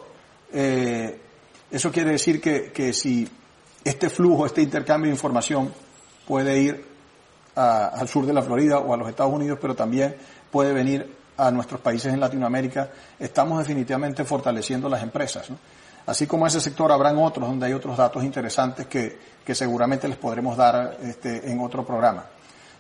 Eh, 0.51 1.21
eso 1.71 1.91
quiere 1.91 2.11
decir 2.11 2.41
que, 2.41 2.71
que 2.71 2.93
si 2.93 3.27
este 3.83 4.09
flujo, 4.09 4.45
este 4.45 4.61
intercambio 4.61 5.09
de 5.09 5.15
información 5.15 5.73
puede 6.27 6.59
ir 6.59 6.85
al 7.55 8.07
sur 8.07 8.25
de 8.25 8.33
la 8.33 8.41
Florida 8.43 8.79
o 8.79 8.93
a 8.93 8.97
los 8.97 9.09
Estados 9.09 9.33
Unidos, 9.33 9.57
pero 9.59 9.75
también 9.75 10.15
puede 10.51 10.73
venir 10.73 11.17
a 11.37 11.51
nuestros 11.51 11.79
países 11.81 12.13
en 12.13 12.19
Latinoamérica, 12.19 12.89
estamos 13.19 13.59
definitivamente 13.59 14.25
fortaleciendo 14.25 14.89
las 14.89 15.03
empresas. 15.03 15.47
Así 16.07 16.25
como 16.25 16.47
ese 16.47 16.61
sector, 16.61 16.89
habrán 16.89 17.17
otros 17.17 17.49
donde 17.49 17.65
hay 17.65 17.73
otros 17.73 17.97
datos 17.97 18.23
interesantes 18.23 18.87
que, 18.87 19.19
que 19.45 19.53
seguramente 19.53 20.07
les 20.07 20.17
podremos 20.17 20.55
dar 20.55 20.97
este, 21.03 21.51
en 21.51 21.59
otro 21.59 21.85
programa. 21.85 22.25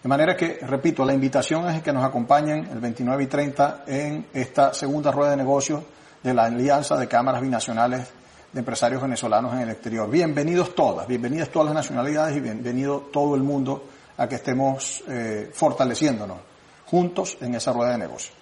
De 0.01 0.07
manera 0.07 0.33
que, 0.37 0.59
repito, 0.61 1.03
la 1.03 1.13
invitación 1.13 1.67
es 1.69 1.83
que 1.83 1.91
nos 1.91 2.05
acompañen 2.05 2.69
el 2.71 2.79
29 2.79 3.23
y 3.23 3.27
30 3.27 3.83
en 3.85 4.27
esta 4.33 4.73
segunda 4.73 5.11
rueda 5.11 5.31
de 5.31 5.37
negocios 5.37 5.83
de 6.23 6.33
la 6.33 6.45
Alianza 6.45 6.95
de 6.95 7.09
Cámaras 7.09 7.41
Binacionales 7.41 8.07
de 8.53 8.59
empresarios 8.59 9.01
venezolanos 9.01 9.53
en 9.55 9.59
el 9.59 9.71
exterior. 9.71 10.09
Bienvenidos 10.09 10.73
todas, 10.73 11.05
bienvenidas 11.05 11.49
todas 11.49 11.65
las 11.65 11.75
nacionalidades 11.75 12.37
y 12.37 12.39
bienvenido 12.39 13.09
todo 13.11 13.35
el 13.35 13.43
mundo 13.43 13.83
a 14.15 14.29
que 14.29 14.35
estemos 14.35 15.03
eh, 15.05 15.51
fortaleciéndonos 15.53 16.37
juntos 16.85 17.37
en 17.41 17.55
esa 17.55 17.73
rueda 17.73 17.91
de 17.91 17.97
negocio. 17.97 18.33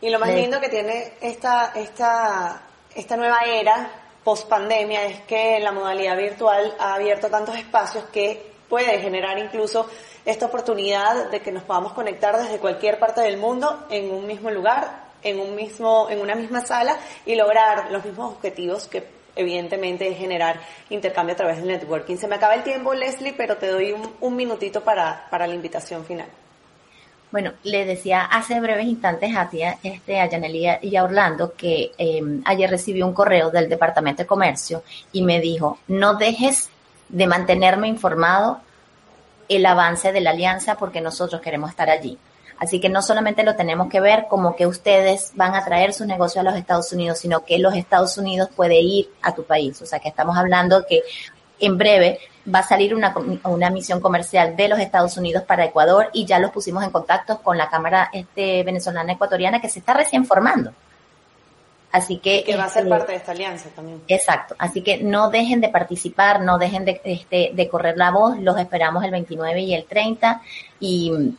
Y 0.00 0.08
lo 0.08 0.18
más 0.18 0.30
lindo 0.30 0.58
que 0.58 0.70
tiene 0.70 1.12
esta, 1.20 1.72
esta, 1.74 2.62
esta 2.94 3.16
nueva 3.16 3.40
era 3.44 4.01
post 4.24 4.48
pandemia 4.48 5.04
es 5.06 5.20
que 5.22 5.58
la 5.60 5.72
modalidad 5.72 6.16
virtual 6.16 6.74
ha 6.78 6.94
abierto 6.94 7.28
tantos 7.28 7.56
espacios 7.56 8.04
que 8.12 8.52
puede 8.68 9.00
generar 9.00 9.38
incluso 9.38 9.88
esta 10.24 10.46
oportunidad 10.46 11.30
de 11.30 11.40
que 11.40 11.52
nos 11.52 11.64
podamos 11.64 11.92
conectar 11.92 12.36
desde 12.38 12.58
cualquier 12.58 12.98
parte 12.98 13.20
del 13.20 13.36
mundo 13.36 13.86
en 13.90 14.10
un 14.10 14.26
mismo 14.26 14.50
lugar, 14.50 15.10
en 15.22 15.40
un 15.40 15.54
mismo, 15.54 16.08
en 16.10 16.20
una 16.20 16.34
misma 16.34 16.64
sala 16.64 16.96
y 17.26 17.34
lograr 17.34 17.90
los 17.90 18.04
mismos 18.04 18.32
objetivos 18.32 18.86
que 18.86 19.04
evidentemente 19.34 20.14
generar 20.14 20.60
intercambio 20.90 21.34
a 21.34 21.36
través 21.36 21.56
del 21.56 21.66
networking. 21.66 22.16
Se 22.16 22.28
me 22.28 22.36
acaba 22.36 22.54
el 22.54 22.62
tiempo, 22.62 22.94
Leslie, 22.94 23.32
pero 23.32 23.56
te 23.56 23.68
doy 23.68 23.94
un, 24.20 24.36
minutito 24.36 24.82
para, 24.82 25.26
para 25.30 25.46
la 25.46 25.54
invitación 25.54 26.04
final. 26.04 26.28
Bueno, 27.32 27.52
le 27.62 27.86
decía 27.86 28.24
hace 28.26 28.60
breves 28.60 28.86
instantes 28.86 29.34
a 29.34 29.48
ti, 29.48 29.62
este, 29.82 30.20
a 30.20 30.28
Yanelia 30.28 30.78
y 30.82 30.94
a 30.96 31.04
Orlando 31.04 31.54
que 31.54 31.92
em, 31.96 32.42
ayer 32.44 32.68
recibí 32.68 33.02
un 33.02 33.14
correo 33.14 33.50
del 33.50 33.70
Departamento 33.70 34.22
de 34.22 34.26
Comercio 34.26 34.82
y 35.12 35.22
me 35.22 35.40
dijo, 35.40 35.78
no 35.88 36.16
dejes 36.16 36.68
de 37.08 37.26
mantenerme 37.26 37.88
informado 37.88 38.60
el 39.48 39.64
avance 39.64 40.12
de 40.12 40.20
la 40.20 40.30
alianza 40.30 40.74
porque 40.76 41.00
nosotros 41.00 41.40
queremos 41.40 41.70
estar 41.70 41.88
allí. 41.88 42.18
Así 42.58 42.80
que 42.80 42.90
no 42.90 43.00
solamente 43.00 43.42
lo 43.44 43.56
tenemos 43.56 43.88
que 43.88 44.00
ver 44.00 44.26
como 44.28 44.54
que 44.54 44.66
ustedes 44.66 45.32
van 45.34 45.54
a 45.54 45.64
traer 45.64 45.94
sus 45.94 46.06
negocios 46.06 46.42
a 46.46 46.50
los 46.50 46.58
Estados 46.58 46.92
Unidos, 46.92 47.18
sino 47.18 47.44
que 47.44 47.58
los 47.58 47.74
Estados 47.74 48.18
Unidos 48.18 48.50
puede 48.54 48.78
ir 48.80 49.10
a 49.22 49.34
tu 49.34 49.44
país. 49.44 49.80
O 49.80 49.86
sea 49.86 50.00
que 50.00 50.10
estamos 50.10 50.36
hablando 50.36 50.84
que 50.86 51.02
en 51.62 51.78
breve 51.78 52.18
va 52.52 52.58
a 52.58 52.62
salir 52.62 52.94
una, 52.94 53.14
una 53.44 53.70
misión 53.70 54.00
comercial 54.00 54.56
de 54.56 54.68
los 54.68 54.78
Estados 54.78 55.16
Unidos 55.16 55.44
para 55.44 55.64
Ecuador 55.64 56.10
y 56.12 56.26
ya 56.26 56.38
los 56.38 56.50
pusimos 56.50 56.82
en 56.84 56.90
contacto 56.90 57.38
con 57.40 57.56
la 57.56 57.70
Cámara 57.70 58.10
este, 58.12 58.62
Venezolana 58.64 59.12
Ecuatoriana 59.12 59.60
que 59.60 59.68
se 59.68 59.78
está 59.78 59.94
recién 59.94 60.26
formando. 60.26 60.72
Así 61.92 62.18
que... 62.18 62.42
que 62.42 62.56
va 62.56 62.64
a 62.64 62.68
ser 62.68 62.84
este, 62.84 62.90
parte 62.90 63.12
de 63.12 63.18
esta 63.18 63.32
alianza 63.32 63.68
también. 63.70 64.02
Exacto. 64.08 64.54
Así 64.58 64.82
que 64.82 65.02
no 65.02 65.30
dejen 65.30 65.60
de 65.60 65.68
participar, 65.68 66.40
no 66.40 66.58
dejen 66.58 66.84
de, 66.84 67.00
este, 67.04 67.50
de 67.54 67.68
correr 67.68 67.96
la 67.96 68.10
voz. 68.10 68.38
Los 68.38 68.58
esperamos 68.58 69.04
el 69.04 69.10
29 69.10 69.60
y 69.60 69.74
el 69.74 69.84
30. 69.84 70.40
Y 70.80 71.36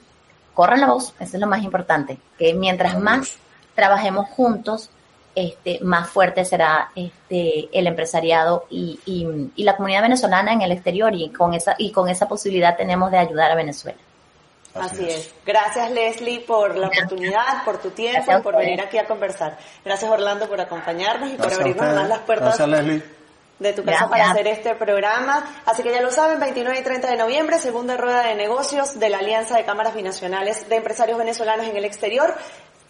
corran 0.54 0.82
la 0.82 0.88
voz, 0.88 1.14
eso 1.20 1.36
es 1.36 1.42
lo 1.42 1.48
más 1.48 1.64
importante, 1.64 2.18
que 2.38 2.54
mientras 2.54 3.00
más 3.00 3.38
trabajemos 3.76 4.30
juntos, 4.30 4.90
este, 5.36 5.80
más 5.82 6.10
fuerte 6.10 6.46
será 6.46 6.92
este, 6.96 7.70
el 7.72 7.88
empresariado 7.88 8.66
y, 8.70 9.00
y, 9.06 9.64
la 9.64 9.76
comunidad 9.76 10.04
venezolana 10.04 10.54
en 10.54 10.62
el 10.62 10.72
exterior 10.72 11.14
y 11.16 11.30
con 11.30 11.54
esa 11.54 11.76
y 11.78 11.92
con 11.92 12.10
esa 12.10 12.28
posibilidad 12.28 12.78
tenemos 12.78 13.10
de 13.12 13.18
ayudar 13.18 13.52
a 13.52 13.56
Venezuela. 13.56 13.98
Así, 14.76 15.06
es. 15.08 15.34
Gracias 15.46 15.92
Leslie 15.92 16.40
por 16.40 16.76
la 16.76 16.88
oportunidad, 16.88 17.64
por 17.64 17.78
tu 17.80 17.92
tiempo 17.92 18.32
y 18.38 18.42
por 18.42 18.58
venir 18.58 18.82
aquí 18.82 18.98
a 18.98 19.06
conversar. 19.06 19.58
Gracias 19.86 20.10
Orlando 20.10 20.48
por 20.48 20.60
acompañarnos 20.60 21.32
y 21.32 21.36
por 21.36 21.54
abrirnos 21.54 21.96
más 21.96 22.08
las 22.08 22.20
puertas. 22.20 22.58
de 23.60 23.72
tu 23.72 23.84
casa 23.84 24.10
para 24.10 24.32
hacer 24.32 24.48
este 24.48 24.76
programa. 24.76 25.46
Así 25.66 25.84
que 25.84 25.92
ya 25.92 26.02
lo 26.02 26.12
saben, 26.12 26.40
29 26.40 26.80
y 26.80 26.84
30 26.84 27.10
de 27.10 27.18
noviembre, 27.18 27.60
segunda 27.60 27.98
rueda 27.98 28.24
de 28.24 28.36
negocios 28.36 29.00
de 29.00 29.10
la 29.10 29.20
Alianza 29.20 29.56
de 29.56 29.64
Cámaras 29.64 29.96
Binacionales 29.96 30.68
de 30.68 30.76
Empresarios 30.76 31.18
Venezolanos 31.18 31.68
en 31.68 31.78
el 31.78 31.86
Exterior 31.86 32.36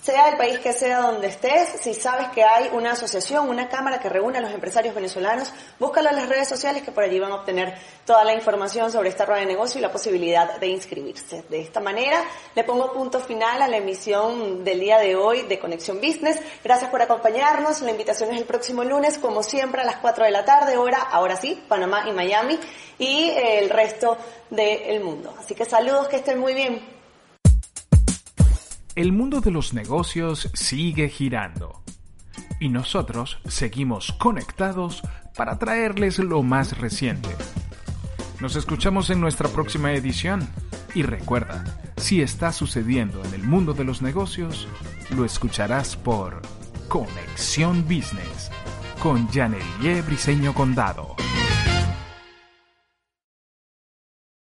sea 0.04 0.28
el 0.28 0.38
país 0.38 0.60
que 0.60 0.74
sea 0.74 1.00
donde 1.00 1.28
estés, 1.28 1.80
si 1.80 1.94
sabes 1.94 2.28
que 2.30 2.44
hay 2.44 2.70
una 2.74 2.92
asociación, 2.92 3.48
una 3.48 3.70
cámara 3.70 4.02
que 4.02 4.10
reúne 4.10 4.39
a 4.39 4.42
los 4.42 4.52
empresarios 4.52 4.94
venezolanos, 4.94 5.54
búscalo 5.80 6.10
en 6.10 6.18
las 6.18 6.28
redes 6.28 6.50
sociales 6.50 6.84
que 6.84 6.92
por 6.92 7.06
allí 7.06 7.20
van 7.20 7.32
a 7.32 7.36
obtener 7.36 7.74
toda 8.06 8.26
la 8.26 8.34
información 8.34 8.92
sobre 8.92 9.08
esta 9.08 9.24
rueda 9.24 9.39
de 9.39 9.46
negocio 9.46 9.80
y 9.80 9.82
la 9.82 9.94
posibilidad 9.94 10.60
de 10.60 10.68
inscribirse. 10.68 11.46
De 11.50 11.62
esta 11.62 11.80
manera, 11.80 12.22
le 12.54 12.66
pongo 12.66 12.92
punto 12.92 13.22
final 13.22 13.62
a 13.62 13.68
la 13.70 13.78
emisión 13.78 14.66
del 14.66 14.82
día 14.82 15.00
de 15.00 15.16
hoy 15.16 15.44
de 15.44 15.58
Conexión 15.58 16.02
Business. 16.02 16.38
Gracias 16.62 16.89
por 16.89 17.02
acompañarnos. 17.02 17.82
La 17.82 17.92
invitación 17.92 18.30
es 18.32 18.38
el 18.38 18.46
próximo 18.46 18.84
lunes, 18.84 19.18
como 19.18 19.42
siempre, 19.42 19.84
a 19.84 19.86
las 19.86 19.98
4 19.98 20.26
de 20.26 20.32
la 20.32 20.44
tarde, 20.44 20.76
hora, 20.76 21.00
ahora 21.00 21.38
sí, 21.38 21.63
Panamá 21.70 22.04
y 22.10 22.12
Miami, 22.12 22.60
y 23.00 23.30
el 23.30 23.70
resto 23.70 24.18
del 24.50 25.00
mundo. 25.00 25.34
Así 25.39 25.56
que 25.56 25.63
saludos, 25.63 26.10
que 26.10 26.18
estén 26.18 26.39
muy 26.39 26.54
bien. 26.54 27.03
El 28.95 29.12
mundo 29.12 29.41
de 29.41 29.49
los 29.49 29.73
negocios 29.73 30.51
sigue 30.53 31.10
girando 31.10 31.82
y 32.60 32.69
nosotros 32.69 33.39
seguimos 33.47 34.12
conectados 34.13 35.01
para 35.36 35.58
traerles 35.58 36.19
lo 36.19 36.43
más 36.43 36.77
reciente. 36.77 37.29
Nos 38.39 38.56
escuchamos 38.56 39.10
en 39.10 39.19
nuestra 39.19 39.49
próxima 39.49 39.93
edición 39.93 40.47
y 40.93 41.01
recuerda, 41.01 41.63
si 41.97 42.21
está 42.21 42.51
sucediendo 42.51 43.23
en 43.25 43.34
el 43.34 43.41
mundo 43.41 43.73
de 43.73 43.84
los 43.84 44.03
negocios, 44.03 44.67
lo 45.10 45.25
escucharás 45.25 45.95
por 45.95 46.43
Conexión 46.88 47.86
Business 47.86 48.51
con 49.01 49.27
Janelie 49.29 50.03
Briseño 50.03 50.53
Condado. 50.53 51.15